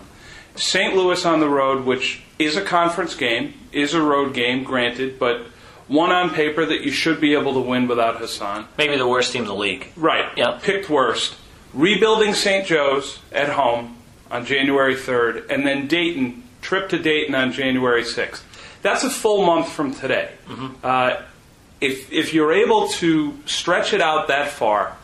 St. 0.57 0.95
Louis 0.95 1.25
on 1.25 1.41
the 1.41 1.49
road, 1.49 1.87
which 1.87 2.23
is 2.39 2.55
a 2.55 2.61
conference 2.61 3.15
game, 3.15 3.55
is 3.73 3.95
a 3.95 4.03
road 4.03 4.35
game, 4.35 4.63
granted, 4.63 5.19
but 5.19 5.47
one 5.89 6.13
on 6.13 6.29
paper 6.29 6.67
that 6.67 6.83
you 6.83 6.91
should 6.91 7.19
be 7.19 7.33
able 7.33 7.55
to 7.55 7.61
win 7.61 7.89
without 7.89 8.19
Hassan. 8.19 8.69
Maybe 8.77 8.99
the 8.99 9.09
worst 9.09 9.33
team 9.33 9.41
in 9.41 9.49
the 9.49 9.55
league. 9.55 9.91
Right. 9.97 10.31
Yeah. 10.37 10.59
Picked 10.63 10.91
worst. 10.91 11.35
Rebuilding 11.73 12.35
St. 12.35 12.67
Joe's 12.67 13.21
at 13.33 13.49
home 13.49 13.97
on 14.31 14.45
January 14.45 14.97
3rd, 14.97 15.49
and 15.49 15.67
then 15.67 15.87
Dayton, 15.87 16.43
trip 16.61 16.91
to 16.91 16.99
Dayton 16.99 17.35
on 17.35 17.53
January 17.53 18.03
6th. 18.03 18.43
That's 18.83 19.03
a 19.03 19.09
full 19.09 19.47
month 19.47 19.71
from 19.71 19.95
today. 19.95 20.33
Mm-hmm. 20.47 20.75
Uh, 20.85 21.23
if, 21.83 22.13
if 22.13 22.33
you're 22.33 22.53
able 22.53 22.89
to 22.89 23.39
stretch 23.45 23.93
it 23.93 24.01
out 24.01 24.29
that 24.29 24.51
far, 24.51 24.97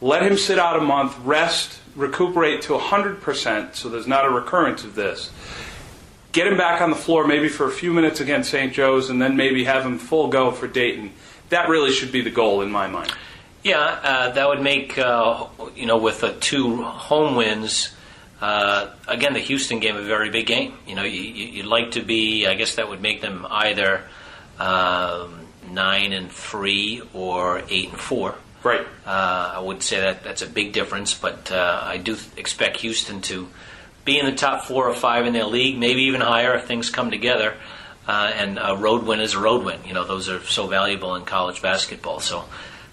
let 0.00 0.22
him 0.22 0.36
sit 0.36 0.58
out 0.58 0.78
a 0.78 0.82
month, 0.82 1.18
rest, 1.20 1.80
recuperate 1.94 2.62
to 2.62 2.72
100%, 2.72 3.74
so 3.74 3.88
there's 3.88 4.06
not 4.06 4.24
a 4.24 4.30
recurrence 4.30 4.84
of 4.84 4.94
this 4.94 5.30
get 6.32 6.46
him 6.46 6.56
back 6.56 6.80
on 6.80 6.90
the 6.90 6.96
floor 6.96 7.26
maybe 7.26 7.48
for 7.48 7.66
a 7.66 7.70
few 7.70 7.92
minutes 7.92 8.20
against 8.20 8.50
St. 8.50 8.72
Joe's, 8.72 9.10
and 9.10 9.20
then 9.20 9.36
maybe 9.36 9.64
have 9.64 9.84
him 9.84 9.98
full 9.98 10.28
go 10.28 10.50
for 10.50 10.66
Dayton. 10.66 11.12
That 11.48 11.68
really 11.68 11.90
should 11.90 12.12
be 12.12 12.20
the 12.20 12.30
goal 12.30 12.62
in 12.62 12.70
my 12.70 12.86
mind. 12.86 13.12
Yeah, 13.64 13.80
uh, 13.80 14.30
that 14.30 14.48
would 14.48 14.62
make 14.62 14.96
uh, 14.98 15.46
you 15.74 15.86
know 15.86 15.98
with 15.98 16.20
the 16.20 16.32
two 16.34 16.82
home 16.82 17.34
wins. 17.34 17.94
Uh, 18.40 18.90
again, 19.08 19.32
the 19.32 19.40
Houston 19.40 19.80
game 19.80 19.96
a 19.96 20.02
very 20.02 20.30
big 20.30 20.46
game. 20.46 20.74
You 20.86 20.94
know, 20.94 21.02
you, 21.02 21.62
would 21.62 21.70
like 21.70 21.92
to 21.92 22.02
be. 22.02 22.46
I 22.46 22.54
guess 22.54 22.76
that 22.76 22.88
would 22.88 23.02
make 23.02 23.20
them 23.20 23.44
either 23.50 24.04
um, 24.60 25.40
nine 25.72 26.12
and 26.12 26.30
three 26.30 27.02
or 27.12 27.62
eight 27.70 27.90
and 27.90 28.00
four. 28.00 28.34
Right. 28.62 28.86
Uh, 29.06 29.52
I 29.56 29.60
would 29.60 29.82
say 29.82 30.00
that 30.00 30.24
that's 30.24 30.42
a 30.42 30.46
big 30.46 30.72
difference, 30.72 31.14
but 31.14 31.52
uh, 31.52 31.80
I 31.84 31.96
do 31.98 32.16
expect 32.36 32.78
Houston 32.78 33.20
to 33.22 33.48
be 34.04 34.18
in 34.18 34.26
the 34.26 34.34
top 34.34 34.64
four 34.64 34.88
or 34.88 34.94
five 34.94 35.26
in 35.26 35.32
their 35.32 35.44
league, 35.44 35.78
maybe 35.78 36.02
even 36.02 36.20
higher 36.20 36.54
if 36.56 36.66
things 36.66 36.90
come 36.90 37.10
together. 37.10 37.54
Uh, 38.06 38.32
and 38.34 38.58
a 38.60 38.74
road 38.74 39.04
win 39.04 39.20
is 39.20 39.34
a 39.34 39.38
road 39.38 39.64
win. 39.64 39.78
You 39.86 39.92
know, 39.92 40.04
those 40.04 40.30
are 40.30 40.40
so 40.40 40.66
valuable 40.66 41.14
in 41.14 41.24
college 41.24 41.60
basketball. 41.60 42.20
So 42.20 42.44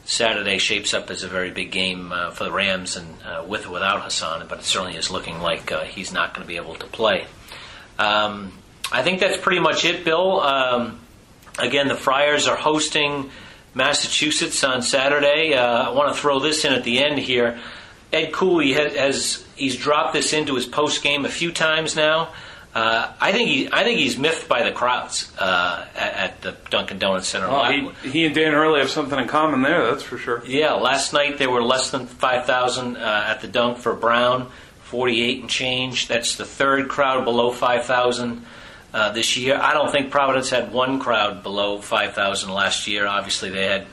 Saturday 0.04 0.58
shapes 0.58 0.94
up 0.94 1.10
as 1.10 1.24
a 1.24 1.28
very 1.28 1.52
big 1.52 1.72
game 1.72 2.12
uh, 2.12 2.32
for 2.32 2.44
the 2.44 2.52
Rams, 2.52 2.98
and 2.98 3.08
uh, 3.24 3.44
with 3.48 3.66
or 3.66 3.72
without 3.72 4.04
Hassan. 4.04 4.46
But 4.48 4.60
it 4.60 4.66
certainly 4.66 4.98
is 4.98 5.10
looking 5.10 5.40
like 5.40 5.72
uh, 5.72 5.84
he's 5.86 6.12
not 6.12 6.34
going 6.34 6.44
to 6.44 6.48
be 6.48 6.58
able 6.58 6.76
to 6.76 6.86
play. 6.86 7.26
Um, 7.98 8.52
I 8.92 9.04
think 9.04 9.22
that's 9.22 9.38
pretty 9.38 9.62
much 9.62 9.86
it, 9.86 10.04
Bill. 10.04 10.42
Um, 10.42 11.00
again, 11.60 11.88
the 11.88 11.96
Friars 11.96 12.48
are 12.48 12.58
hosting 12.58 13.30
Massachusetts 13.74 14.64
on 14.64 14.82
Saturday. 14.82 15.54
Uh, 15.54 15.90
I 15.90 15.90
want 15.90 16.16
to 16.16 16.20
throw 16.20 16.40
this 16.40 16.66
in 16.66 16.74
at 16.74 16.84
the 16.84 17.04
end 17.04 17.20
here. 17.20 17.60
Ed 18.14 18.32
Cooley 18.32 18.74
has 18.74 19.46
he's 19.56 19.76
dropped 19.76 20.14
this 20.14 20.34
into 20.34 20.56
his 20.56 20.66
post 20.66 21.04
game 21.04 21.26
a 21.26 21.30
few 21.30 21.52
times 21.52 21.96
now. 21.96 22.34
Uh, 22.74 23.14
I 23.22 23.32
think 23.32 23.48
he, 23.48 23.70
I 23.72 23.86
think 23.86 24.00
he's 24.00 24.18
miffed 24.18 24.50
by 24.50 24.64
the 24.64 24.72
crowds 24.74 25.32
uh, 25.40 25.88
at, 25.96 26.14
at, 26.14 26.42
the 26.42 26.58
Dunkin' 26.70 27.00
Donuts 27.00 27.26
Center. 27.26 27.48
Oh, 27.48 27.64
he, 27.72 28.10
he, 28.10 28.26
and 28.26 28.36
Dan 28.36 28.52
Hurley 28.52 28.82
have 28.82 28.90
something 28.90 29.18
in 29.18 29.30
common 29.30 29.62
there, 29.62 29.86
that's 29.86 30.04
for 30.04 30.18
sure. 30.18 30.44
Yeah, 30.46 30.74
last 30.74 31.14
night 31.14 31.38
there 31.38 31.50
were 31.50 31.64
less 31.64 31.92
than 31.92 32.06
five 32.06 32.46
thousand 32.46 32.98
uh, 32.98 33.26
at 33.28 33.40
the 33.40 33.48
Dunk 33.48 33.78
for 33.78 33.94
Brown, 33.94 34.52
forty-eight 34.84 35.40
and 35.40 35.50
change. 35.50 36.10
That's 36.10 36.36
the 36.36 36.44
third 36.44 36.90
crowd 36.90 37.24
below 37.24 37.52
five 37.52 37.86
thousand 37.86 38.46
uh, 38.96 39.12
this 39.12 39.36
year. 39.36 39.60
I 39.62 39.74
don't 39.74 39.92
think 39.92 40.10
Providence 40.10 40.50
had 40.50 40.72
one 40.72 41.00
crowd 41.02 41.44
below 41.44 41.80
five 41.80 42.14
thousand 42.14 42.52
last 42.54 42.88
year. 42.88 43.06
Obviously, 43.06 43.50
they 43.50 43.66
had 43.66 43.86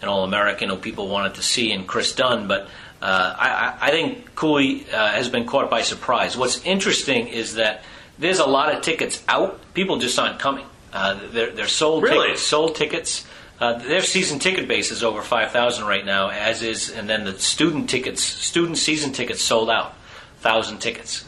an 0.00 0.08
All-American 0.08 0.68
who 0.68 0.76
people 0.76 1.08
wanted 1.08 1.34
to 1.34 1.42
see 1.42 1.72
in 1.72 1.84
Kris 1.84 2.14
Dunn, 2.14 2.46
but 2.46 2.68
uh, 3.02 3.34
I, 3.36 3.88
I, 3.88 3.90
think 3.90 4.36
Cooley 4.36 4.86
uh, 4.92 5.08
has 5.08 5.28
been 5.28 5.46
caught 5.46 5.68
by 5.68 5.82
surprise. 5.82 6.36
What's 6.36 6.64
interesting 6.64 7.26
is 7.26 7.54
that 7.54 7.82
there's 8.18 8.38
a 8.38 8.46
lot 8.46 8.72
of 8.72 8.82
tickets 8.82 9.20
out. 9.26 9.58
People 9.74 9.98
just 9.98 10.16
aren't 10.16 10.38
coming. 10.38 10.66
Uh, 10.92 11.18
they're, 11.32 11.50
they're 11.50 11.66
sold 11.66 12.04
really? 12.04 12.28
tickets. 12.28 12.42
Sold 12.42 12.76
tickets. 12.76 13.26
Uh, 13.58 13.78
their 13.78 14.02
season 14.02 14.38
ticket 14.38 14.68
base 14.68 14.92
is 14.92 15.02
over 15.02 15.22
five 15.22 15.50
thousand 15.50 15.86
right 15.86 16.06
now, 16.06 16.28
as 16.28 16.62
is, 16.62 16.90
and 16.90 17.08
then 17.08 17.24
the 17.24 17.36
student 17.36 17.90
tickets, 17.90 18.22
student 18.22 18.78
season 18.78 19.10
tickets 19.12 19.42
sold 19.42 19.70
out, 19.70 19.94
thousand 20.38 20.78
tickets. 20.78 21.24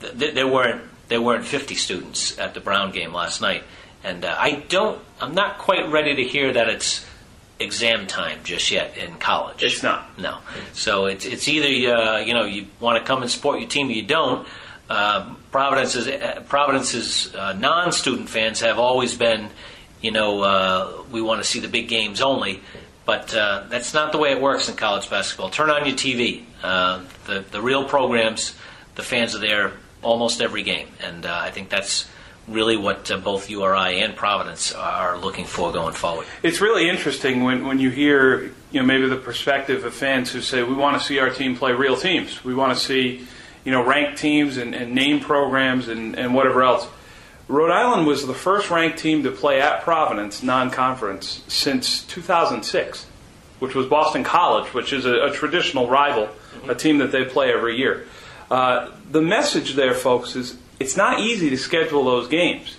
There 0.00 0.48
weren't 0.48 0.82
there 1.12 1.20
weren't 1.20 1.44
fifty 1.44 1.74
students 1.74 2.38
at 2.38 2.54
the 2.54 2.60
Brown 2.60 2.90
game 2.90 3.12
last 3.12 3.42
night, 3.42 3.64
and 4.02 4.24
uh, 4.24 4.34
I 4.38 4.64
don't. 4.68 4.98
I'm 5.20 5.34
not 5.34 5.58
quite 5.58 5.90
ready 5.90 6.16
to 6.16 6.24
hear 6.24 6.54
that 6.54 6.70
it's 6.70 7.04
exam 7.60 8.06
time 8.06 8.38
just 8.44 8.70
yet 8.70 8.96
in 8.96 9.18
college. 9.18 9.62
It's 9.62 9.82
not. 9.82 10.18
No. 10.18 10.38
So 10.72 11.04
it's 11.04 11.26
it's 11.26 11.48
either 11.48 11.94
uh, 11.94 12.18
you 12.20 12.32
know 12.32 12.44
you 12.44 12.66
want 12.80 12.98
to 12.98 13.04
come 13.04 13.20
and 13.20 13.30
support 13.30 13.60
your 13.60 13.68
team 13.68 13.88
or 13.88 13.92
you 13.92 14.04
don't. 14.04 14.48
Uh, 14.88 15.34
Providence's 15.50 16.08
Providence's 16.48 17.34
uh, 17.34 17.52
non-student 17.52 18.30
fans 18.30 18.60
have 18.60 18.78
always 18.78 19.14
been, 19.14 19.50
you 20.00 20.12
know, 20.12 20.40
uh, 20.40 21.02
we 21.10 21.20
want 21.20 21.42
to 21.42 21.46
see 21.46 21.60
the 21.60 21.68
big 21.68 21.88
games 21.88 22.22
only. 22.22 22.62
But 23.04 23.34
uh, 23.34 23.64
that's 23.68 23.92
not 23.92 24.12
the 24.12 24.18
way 24.18 24.30
it 24.30 24.40
works 24.40 24.70
in 24.70 24.76
college 24.76 25.10
basketball. 25.10 25.50
Turn 25.50 25.68
on 25.68 25.84
your 25.84 25.94
TV. 25.94 26.44
Uh, 26.62 27.02
the 27.26 27.44
the 27.50 27.60
real 27.60 27.84
programs, 27.84 28.54
the 28.94 29.02
fans 29.02 29.34
are 29.34 29.40
there 29.40 29.74
almost 30.02 30.40
every 30.40 30.62
game, 30.62 30.88
and 31.00 31.24
I 31.24 31.50
think 31.50 31.68
that's 31.68 32.08
really 32.48 32.76
what 32.76 33.10
uh, 33.10 33.18
both 33.18 33.48
URI 33.48 34.00
and 34.00 34.16
Providence 34.16 34.72
are 34.72 35.16
looking 35.16 35.44
for 35.44 35.72
going 35.72 35.94
forward. 35.94 36.26
It's 36.42 36.60
really 36.60 36.88
interesting 36.88 37.44
when, 37.44 37.66
when 37.66 37.78
you 37.78 37.90
hear 37.90 38.52
you 38.70 38.80
know 38.80 38.82
maybe 38.82 39.08
the 39.08 39.16
perspective 39.16 39.84
of 39.84 39.94
fans 39.94 40.30
who 40.32 40.40
say 40.40 40.62
we 40.62 40.74
want 40.74 41.00
to 41.00 41.06
see 41.06 41.18
our 41.18 41.30
team 41.30 41.56
play 41.56 41.72
real 41.72 41.96
teams. 41.96 42.44
We 42.44 42.54
want 42.54 42.76
to 42.76 42.84
see 42.84 43.26
you 43.64 43.72
know 43.72 43.84
ranked 43.84 44.18
teams 44.18 44.56
and, 44.56 44.74
and 44.74 44.94
name 44.94 45.20
programs 45.20 45.88
and, 45.88 46.18
and 46.18 46.34
whatever 46.34 46.62
else. 46.62 46.86
Rhode 47.48 47.72
Island 47.72 48.06
was 48.06 48.26
the 48.26 48.34
first 48.34 48.70
ranked 48.70 48.98
team 48.98 49.24
to 49.24 49.30
play 49.30 49.60
at 49.60 49.82
Providence 49.82 50.42
non-conference 50.42 51.44
since 51.48 52.04
2006, 52.04 53.04
which 53.58 53.74
was 53.74 53.86
Boston 53.86 54.24
College, 54.24 54.72
which 54.72 54.92
is 54.92 55.04
a, 55.04 55.26
a 55.26 55.32
traditional 55.32 55.88
rival, 55.88 56.28
a 56.68 56.74
team 56.74 56.98
that 56.98 57.12
they 57.12 57.24
play 57.24 57.52
every 57.52 57.76
year. 57.76 58.06
Uh, 58.52 58.90
the 59.10 59.22
message 59.22 59.76
there, 59.76 59.94
folks, 59.94 60.36
is 60.36 60.58
it's 60.78 60.94
not 60.94 61.20
easy 61.20 61.48
to 61.48 61.56
schedule 61.56 62.04
those 62.04 62.28
games. 62.28 62.76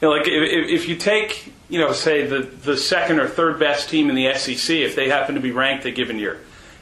You 0.00 0.08
know, 0.08 0.14
like 0.16 0.26
if, 0.26 0.70
if 0.70 0.88
you 0.88 0.96
take, 0.96 1.52
you 1.68 1.78
know, 1.78 1.92
say 1.92 2.26
the, 2.26 2.40
the 2.40 2.76
second 2.76 3.20
or 3.20 3.28
third 3.28 3.60
best 3.60 3.88
team 3.88 4.10
in 4.10 4.16
the 4.16 4.34
SEC, 4.34 4.74
if 4.74 4.96
they 4.96 5.08
happen 5.08 5.36
to 5.36 5.40
be 5.40 5.52
ranked 5.52 5.84
a 5.84 5.92
given 5.92 6.18
year, 6.18 6.40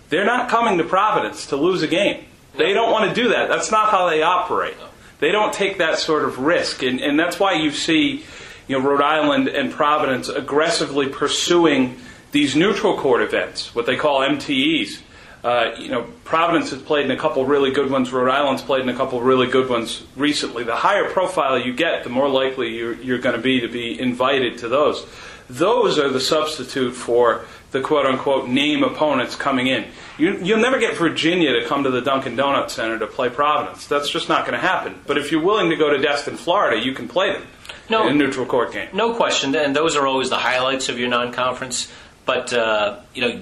they're 0.09 0.25
not 0.25 0.49
coming 0.49 0.79
to 0.79 0.85
Providence 0.85 1.49
to 1.49 1.57
lose 1.57 1.83
a 1.83 1.87
game. 1.87 2.25
They 2.57 2.73
don't 2.73 2.91
want 2.91 3.15
to 3.15 3.15
do 3.15 3.29
that. 3.29 3.51
That's 3.51 3.71
not 3.71 3.91
how 3.91 4.09
they 4.09 4.23
operate. 4.23 4.79
They 5.19 5.31
don't 5.31 5.53
take 5.53 5.77
that 5.77 5.99
sort 5.99 6.25
of 6.25 6.39
risk, 6.39 6.83
and, 6.83 7.03
and 7.03 7.21
that's 7.21 7.39
why 7.39 7.53
you 7.53 7.71
see, 7.71 8.25
you 8.67 8.79
know, 8.79 8.81
Rhode 8.81 9.03
Island 9.03 9.49
and 9.49 9.71
Providence 9.71 10.31
aggressively 10.31 11.11
pursuing 11.11 11.99
these 12.31 12.57
neutral 12.57 12.97
court 12.97 13.21
events, 13.21 13.75
what 13.75 13.85
they 13.85 13.97
call 13.97 14.21
MTEs 14.21 15.03
uh, 15.45 15.75
you 15.77 15.89
know, 15.89 16.03
Providence 16.25 16.71
has 16.71 16.81
played 16.81 17.05
in 17.05 17.11
a 17.11 17.17
couple 17.17 17.45
really 17.45 17.73
good 17.73 17.91
ones. 17.91 18.13
Rhode 18.13 18.31
Island's 18.31 18.63
played 18.63 18.83
in 18.83 18.89
a 18.89 18.95
couple 18.95 19.21
really 19.21 19.49
good 19.49 19.69
ones 19.69 20.05
recently. 20.17 20.63
The 20.63 20.77
higher 20.77 21.11
profile 21.11 21.59
you 21.59 21.75
get, 21.75 22.05
the 22.05 22.11
more 22.11 22.29
likely 22.29 22.77
you're, 22.77 22.95
you're 22.95 23.19
going 23.19 23.35
to 23.35 23.43
be 23.43 23.61
to 23.61 23.69
be 23.69 23.99
invited 23.99 24.59
to 24.59 24.69
those. 24.69 25.05
Those 25.51 25.99
are 25.99 26.09
the 26.09 26.21
substitute 26.21 26.93
for 26.93 27.45
the 27.73 27.81
quote 27.81 28.07
unquote 28.07 28.49
name 28.49 28.85
opponents 28.85 29.35
coming 29.35 29.67
in. 29.67 29.87
You, 30.17 30.35
will 30.35 30.59
never 30.59 30.79
get 30.79 30.97
Virginia 30.97 31.59
to 31.59 31.67
come 31.67 31.85
to 31.85 31.91
the 31.91 32.01
Dunkin' 32.01 32.37
Donuts 32.37 32.75
Center 32.75 32.99
to 33.01 33.07
play 33.09 33.29
Providence. 33.29 33.87
That's 33.87 34.11
just 34.11 34.29
not 34.29 34.47
going 34.47 34.53
to 34.53 34.65
happen. 34.65 35.01
But 35.07 35.19
if 35.19 35.33
you're 35.33 35.43
willing 35.43 35.71
to 35.71 35.77
go 35.77 35.91
to 35.91 35.99
Destin, 35.99 36.37
Florida, 36.37 36.81
you 36.81 36.93
can 36.93 37.09
play 37.09 37.33
them 37.33 37.47
no, 37.91 38.07
in 38.07 38.15
a 38.15 38.17
neutral 38.17 38.47
court 38.47 38.73
game. 38.73 38.89
No 38.93 39.15
question. 39.15 39.55
And 39.57 39.75
those 39.75 39.97
are 39.97 40.07
always 40.07 40.31
the 40.31 40.39
highlights 40.39 40.89
of 40.89 41.01
your 41.01 41.09
non 41.09 41.33
conference. 41.33 41.91
But, 42.25 42.53
uh, 42.53 43.01
you 43.15 43.23
know, 43.23 43.41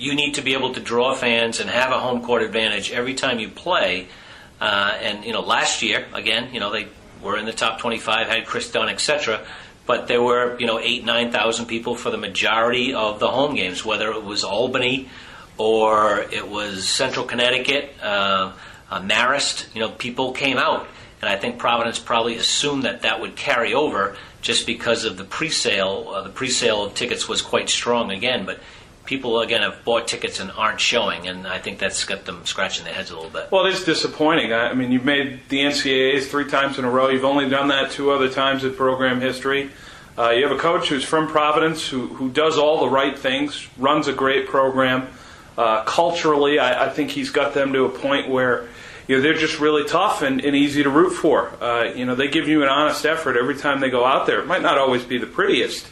you 0.00 0.14
need 0.14 0.34
to 0.34 0.42
be 0.42 0.54
able 0.54 0.74
to 0.74 0.80
draw 0.80 1.14
fans 1.14 1.60
and 1.60 1.68
have 1.68 1.92
a 1.92 1.98
home 1.98 2.22
court 2.22 2.42
advantage 2.42 2.90
every 2.90 3.14
time 3.14 3.38
you 3.38 3.48
play. 3.48 4.08
Uh, 4.60 4.96
and 5.00 5.24
you 5.24 5.32
know, 5.32 5.40
last 5.40 5.82
year 5.82 6.06
again, 6.12 6.52
you 6.52 6.60
know, 6.60 6.72
they 6.72 6.88
were 7.22 7.36
in 7.36 7.44
the 7.44 7.52
top 7.52 7.78
25, 7.80 8.26
had 8.26 8.46
Kris 8.46 8.70
Dunn, 8.70 8.88
etc. 8.88 9.44
But 9.86 10.06
there 10.06 10.22
were 10.22 10.58
you 10.58 10.66
know 10.66 10.78
eight, 10.78 11.04
nine 11.04 11.32
thousand 11.32 11.66
people 11.66 11.94
for 11.94 12.10
the 12.10 12.18
majority 12.18 12.94
of 12.94 13.18
the 13.18 13.28
home 13.28 13.54
games, 13.54 13.84
whether 13.84 14.10
it 14.12 14.24
was 14.24 14.44
Albany 14.44 15.08
or 15.58 16.20
it 16.20 16.48
was 16.48 16.88
Central 16.88 17.26
Connecticut, 17.26 17.92
uh, 18.02 18.52
uh, 18.90 19.00
Marist. 19.00 19.74
You 19.74 19.80
know, 19.80 19.90
people 19.90 20.32
came 20.32 20.58
out, 20.58 20.86
and 21.20 21.28
I 21.28 21.36
think 21.36 21.58
Providence 21.58 21.98
probably 21.98 22.36
assumed 22.36 22.84
that 22.84 23.02
that 23.02 23.20
would 23.20 23.36
carry 23.36 23.74
over 23.74 24.16
just 24.40 24.66
because 24.66 25.04
of 25.04 25.16
the 25.16 25.24
pre-sale. 25.24 26.12
Uh, 26.14 26.22
the 26.22 26.30
pre-sale 26.30 26.84
of 26.84 26.94
tickets 26.94 27.28
was 27.28 27.42
quite 27.42 27.68
strong 27.68 28.10
again, 28.10 28.46
but 28.46 28.60
people 29.04 29.40
again 29.40 29.62
have 29.62 29.84
bought 29.84 30.06
tickets 30.06 30.40
and 30.40 30.50
aren't 30.52 30.80
showing, 30.80 31.26
and 31.26 31.46
I 31.46 31.58
think 31.58 31.78
that's 31.78 32.04
got 32.04 32.24
them 32.24 32.44
scratching 32.44 32.84
their 32.84 32.94
heads 32.94 33.10
a 33.10 33.14
little 33.14 33.30
bit. 33.30 33.50
Well, 33.50 33.66
it 33.66 33.74
is 33.74 33.84
disappointing. 33.84 34.52
I 34.52 34.72
mean, 34.74 34.92
you've 34.92 35.04
made 35.04 35.40
the 35.48 35.60
NCAAs 35.60 36.26
three 36.26 36.48
times 36.48 36.78
in 36.78 36.84
a 36.84 36.90
row. 36.90 37.08
You've 37.08 37.24
only 37.24 37.48
done 37.48 37.68
that 37.68 37.90
two 37.90 38.10
other 38.10 38.28
times 38.28 38.64
in 38.64 38.74
program 38.74 39.20
history. 39.20 39.70
Uh, 40.18 40.30
you 40.30 40.46
have 40.46 40.56
a 40.56 40.60
coach 40.60 40.88
who's 40.88 41.04
from 41.04 41.28
Providence 41.28 41.88
who, 41.88 42.08
who 42.08 42.28
does 42.30 42.58
all 42.58 42.80
the 42.80 42.88
right 42.88 43.18
things, 43.18 43.68
runs 43.78 44.06
a 44.06 44.12
great 44.12 44.48
program. 44.48 45.08
Uh, 45.56 45.82
culturally, 45.84 46.58
I, 46.58 46.86
I, 46.86 46.88
think 46.90 47.10
he's 47.10 47.30
got 47.30 47.54
them 47.54 47.72
to 47.72 47.84
a 47.84 47.88
point 47.88 48.28
where 48.28 48.68
you 49.08 49.16
know 49.16 49.22
they're 49.22 49.34
just 49.34 49.60
really 49.60 49.84
tough 49.84 50.22
and, 50.22 50.44
and 50.44 50.54
easy 50.54 50.82
to 50.82 50.90
root 50.90 51.10
for. 51.10 51.52
Uh, 51.62 51.84
you 51.94 52.04
know, 52.04 52.14
they 52.14 52.28
give 52.28 52.48
you 52.48 52.62
an 52.62 52.68
honest 52.68 53.04
effort 53.04 53.36
every 53.36 53.56
time 53.56 53.80
they 53.80 53.90
go 53.90 54.04
out 54.04 54.26
there. 54.26 54.40
It 54.40 54.46
might 54.46 54.62
not 54.62 54.78
always 54.78 55.04
be 55.04 55.18
the 55.18 55.26
prettiest 55.26 55.86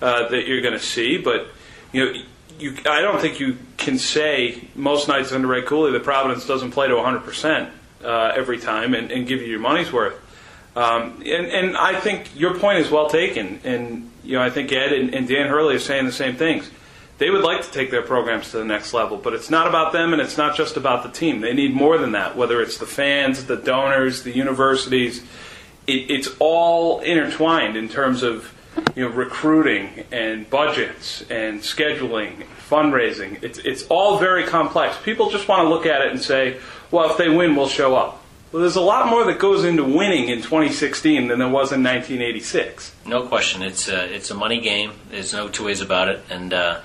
uh, 0.00 0.28
that 0.28 0.46
you're 0.46 0.60
going 0.60 0.74
to 0.74 0.80
see, 0.80 1.18
but 1.18 1.48
you 1.92 2.04
know 2.04 2.22
you, 2.62 2.76
I 2.86 3.00
don't 3.00 3.20
think 3.20 3.40
you 3.40 3.58
can 3.76 3.98
say 3.98 4.68
most 4.74 5.08
nights 5.08 5.32
under 5.32 5.46
Ray 5.46 5.62
Cooley 5.62 5.92
that 5.92 6.04
Providence 6.04 6.46
doesn't 6.46 6.70
play 6.70 6.88
to 6.88 6.94
100% 6.94 7.70
uh, 8.04 8.32
every 8.34 8.58
time 8.58 8.94
and, 8.94 9.10
and, 9.10 9.26
give 9.26 9.40
you 9.40 9.48
your 9.48 9.60
money's 9.60 9.92
worth. 9.92 10.14
Um, 10.74 11.22
and, 11.26 11.46
and, 11.46 11.76
I 11.76 12.00
think 12.00 12.34
your 12.34 12.58
point 12.58 12.78
is 12.78 12.90
well 12.90 13.08
taken. 13.08 13.60
And 13.64 14.10
you 14.24 14.38
know, 14.38 14.42
I 14.42 14.50
think 14.50 14.72
Ed 14.72 14.92
and, 14.92 15.14
and 15.14 15.28
Dan 15.28 15.48
Hurley 15.48 15.74
are 15.76 15.80
saying 15.80 16.06
the 16.06 16.12
same 16.12 16.36
things. 16.36 16.70
They 17.18 17.30
would 17.30 17.42
like 17.44 17.62
to 17.62 17.70
take 17.70 17.90
their 17.90 18.02
programs 18.02 18.50
to 18.50 18.58
the 18.58 18.64
next 18.64 18.94
level, 18.94 19.16
but 19.16 19.34
it's 19.34 19.50
not 19.50 19.68
about 19.68 19.92
them 19.92 20.12
and 20.12 20.20
it's 20.20 20.36
not 20.36 20.56
just 20.56 20.76
about 20.76 21.02
the 21.02 21.10
team. 21.10 21.40
They 21.40 21.52
need 21.52 21.74
more 21.74 21.98
than 21.98 22.12
that, 22.12 22.36
whether 22.36 22.60
it's 22.60 22.78
the 22.78 22.86
fans, 22.86 23.44
the 23.44 23.56
donors, 23.56 24.22
the 24.22 24.32
universities. 24.32 25.22
It, 25.86 26.10
it's 26.10 26.28
all 26.38 27.00
intertwined 27.00 27.76
in 27.76 27.88
terms 27.88 28.22
of 28.22 28.52
you 28.94 29.08
know, 29.08 29.14
recruiting 29.14 30.04
and 30.10 30.48
budgets 30.48 31.22
and 31.30 31.60
scheduling, 31.60 32.46
fundraising. 32.68 33.42
It's, 33.42 33.58
it's 33.58 33.84
all 33.84 34.18
very 34.18 34.44
complex. 34.44 34.96
People 35.02 35.30
just 35.30 35.48
want 35.48 35.62
to 35.62 35.68
look 35.68 35.86
at 35.86 36.02
it 36.02 36.10
and 36.10 36.20
say, 36.20 36.58
well, 36.90 37.10
if 37.10 37.16
they 37.16 37.28
win, 37.28 37.56
we'll 37.56 37.68
show 37.68 37.96
up. 37.96 38.22
Well, 38.50 38.60
there's 38.60 38.76
a 38.76 38.82
lot 38.82 39.08
more 39.08 39.24
that 39.24 39.38
goes 39.38 39.64
into 39.64 39.82
winning 39.82 40.28
in 40.28 40.42
2016 40.42 41.28
than 41.28 41.38
there 41.38 41.48
was 41.48 41.72
in 41.72 41.82
1986. 41.82 42.94
No 43.06 43.26
question. 43.26 43.62
It's 43.62 43.88
a, 43.88 44.14
it's 44.14 44.30
a 44.30 44.34
money 44.34 44.60
game. 44.60 44.92
There's 45.10 45.32
no 45.32 45.48
two 45.48 45.64
ways 45.64 45.80
about 45.80 46.08
it. 46.08 46.22
And, 46.28 46.52
uh, 46.52 46.80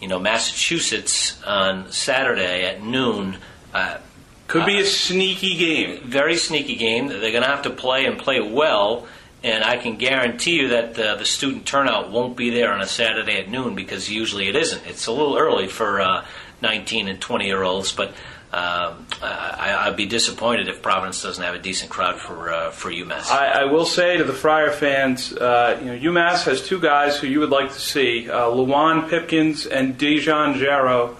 you 0.00 0.08
know, 0.08 0.18
Massachusetts 0.18 1.42
on 1.44 1.92
Saturday 1.92 2.64
at 2.64 2.82
noon. 2.82 3.36
Uh, 3.74 3.98
Could 4.46 4.64
be 4.64 4.80
a 4.80 4.86
sneaky 4.86 5.56
game. 5.56 6.00
Very 6.04 6.36
sneaky 6.36 6.76
game. 6.76 7.08
They're 7.08 7.32
going 7.32 7.42
to 7.42 7.48
have 7.48 7.62
to 7.62 7.70
play 7.70 8.06
and 8.06 8.18
play 8.18 8.40
well 8.40 9.06
and 9.44 9.62
I 9.62 9.76
can 9.76 9.96
guarantee 9.96 10.56
you 10.56 10.68
that 10.68 10.98
uh, 10.98 11.16
the 11.16 11.26
student 11.26 11.66
turnout 11.66 12.10
won't 12.10 12.34
be 12.34 12.48
there 12.48 12.72
on 12.72 12.80
a 12.80 12.86
Saturday 12.86 13.36
at 13.36 13.50
noon 13.50 13.74
because 13.74 14.10
usually 14.10 14.48
it 14.48 14.56
isn't. 14.56 14.86
It's 14.86 15.06
a 15.06 15.12
little 15.12 15.36
early 15.36 15.68
for 15.68 16.00
uh, 16.00 16.24
19 16.62 17.08
and 17.08 17.20
20 17.20 17.44
year 17.44 17.62
olds, 17.62 17.92
but 17.92 18.14
um, 18.54 19.06
I, 19.20 19.88
would 19.88 19.96
be 19.96 20.06
disappointed 20.06 20.68
if 20.68 20.80
Providence 20.80 21.22
doesn't 21.22 21.42
have 21.42 21.54
a 21.54 21.58
decent 21.58 21.90
crowd 21.90 22.20
for 22.20 22.52
uh, 22.52 22.70
for 22.70 22.90
UMass. 22.90 23.30
I, 23.30 23.62
I, 23.62 23.64
will 23.64 23.84
say 23.84 24.16
to 24.16 24.24
the 24.24 24.32
Friar 24.32 24.70
fans, 24.70 25.32
uh, 25.32 25.78
you 25.82 25.86
know, 25.86 26.12
UMass 26.12 26.44
has 26.44 26.66
two 26.66 26.80
guys 26.80 27.18
who 27.18 27.26
you 27.26 27.40
would 27.40 27.50
like 27.50 27.72
to 27.72 27.80
see: 27.80 28.30
uh, 28.30 28.46
Luwane 28.46 29.10
Pipkins 29.10 29.66
and 29.66 29.98
DeJon 29.98 30.54
Jarreau. 30.54 31.16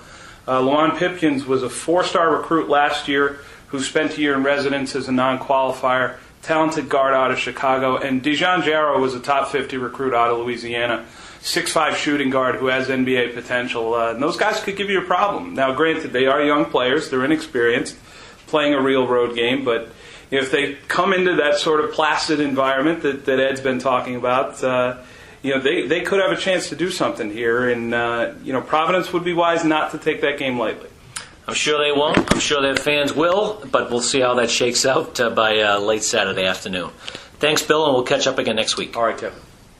Uh, 0.46 0.60
Luwane 0.60 0.96
Pipkins 0.96 1.44
was 1.44 1.62
a 1.62 1.70
four-star 1.70 2.36
recruit 2.36 2.68
last 2.68 3.08
year 3.08 3.40
who 3.68 3.80
spent 3.80 4.16
a 4.16 4.20
year 4.20 4.34
in 4.34 4.44
residence 4.44 4.94
as 4.94 5.08
a 5.08 5.12
non-qualifier 5.12 6.16
talented 6.44 6.88
guard 6.88 7.14
out 7.14 7.30
of 7.30 7.38
Chicago, 7.38 7.96
and 7.96 8.22
DeJon 8.22 8.62
Jarreau 8.62 9.00
was 9.00 9.14
a 9.14 9.20
top 9.20 9.48
50 9.48 9.78
recruit 9.78 10.14
out 10.14 10.30
of 10.30 10.38
Louisiana. 10.38 11.06
Six-five 11.40 11.96
shooting 11.96 12.30
guard 12.30 12.56
who 12.56 12.66
has 12.66 12.88
NBA 12.88 13.34
potential. 13.34 13.94
Uh, 13.94 14.12
and 14.12 14.22
those 14.22 14.36
guys 14.36 14.62
could 14.62 14.76
give 14.76 14.88
you 14.88 15.00
a 15.00 15.04
problem. 15.04 15.54
Now, 15.54 15.74
granted, 15.74 16.12
they 16.12 16.26
are 16.26 16.42
young 16.42 16.66
players; 16.66 17.10
they're 17.10 17.24
inexperienced, 17.24 17.96
playing 18.46 18.74
a 18.74 18.80
real 18.80 19.06
road 19.06 19.34
game. 19.34 19.64
But 19.64 19.90
if 20.30 20.50
they 20.50 20.74
come 20.88 21.12
into 21.12 21.36
that 21.36 21.58
sort 21.58 21.84
of 21.84 21.92
placid 21.92 22.40
environment 22.40 23.02
that, 23.02 23.26
that 23.26 23.40
Ed's 23.40 23.60
been 23.60 23.78
talking 23.78 24.16
about, 24.16 24.62
uh, 24.64 24.98
you 25.42 25.54
know, 25.54 25.60
they, 25.60 25.86
they 25.86 26.00
could 26.00 26.20
have 26.20 26.32
a 26.32 26.40
chance 26.40 26.70
to 26.70 26.76
do 26.76 26.90
something 26.90 27.30
here. 27.30 27.68
And 27.68 27.92
uh, 27.92 28.32
you 28.42 28.52
know, 28.52 28.62
Providence 28.62 29.12
would 29.12 29.24
be 29.24 29.34
wise 29.34 29.64
not 29.64 29.90
to 29.92 29.98
take 29.98 30.22
that 30.22 30.38
game 30.38 30.58
lightly. 30.58 30.88
I'm 31.46 31.54
sure 31.54 31.78
they 31.78 31.92
won't. 31.92 32.32
I'm 32.32 32.40
sure 32.40 32.62
their 32.62 32.76
fans 32.76 33.12
will, 33.12 33.62
but 33.70 33.90
we'll 33.90 34.00
see 34.00 34.20
how 34.20 34.34
that 34.34 34.50
shakes 34.50 34.86
out 34.86 35.20
uh, 35.20 35.30
by 35.30 35.60
uh, 35.60 35.78
late 35.78 36.02
Saturday 36.02 36.44
afternoon. 36.44 36.90
Thanks, 37.38 37.62
Bill, 37.62 37.84
and 37.84 37.94
we'll 37.94 38.04
catch 38.04 38.26
up 38.26 38.38
again 38.38 38.56
next 38.56 38.78
week. 38.78 38.96
All 38.96 39.04
right, 39.04 39.18
Kevin. 39.18 39.38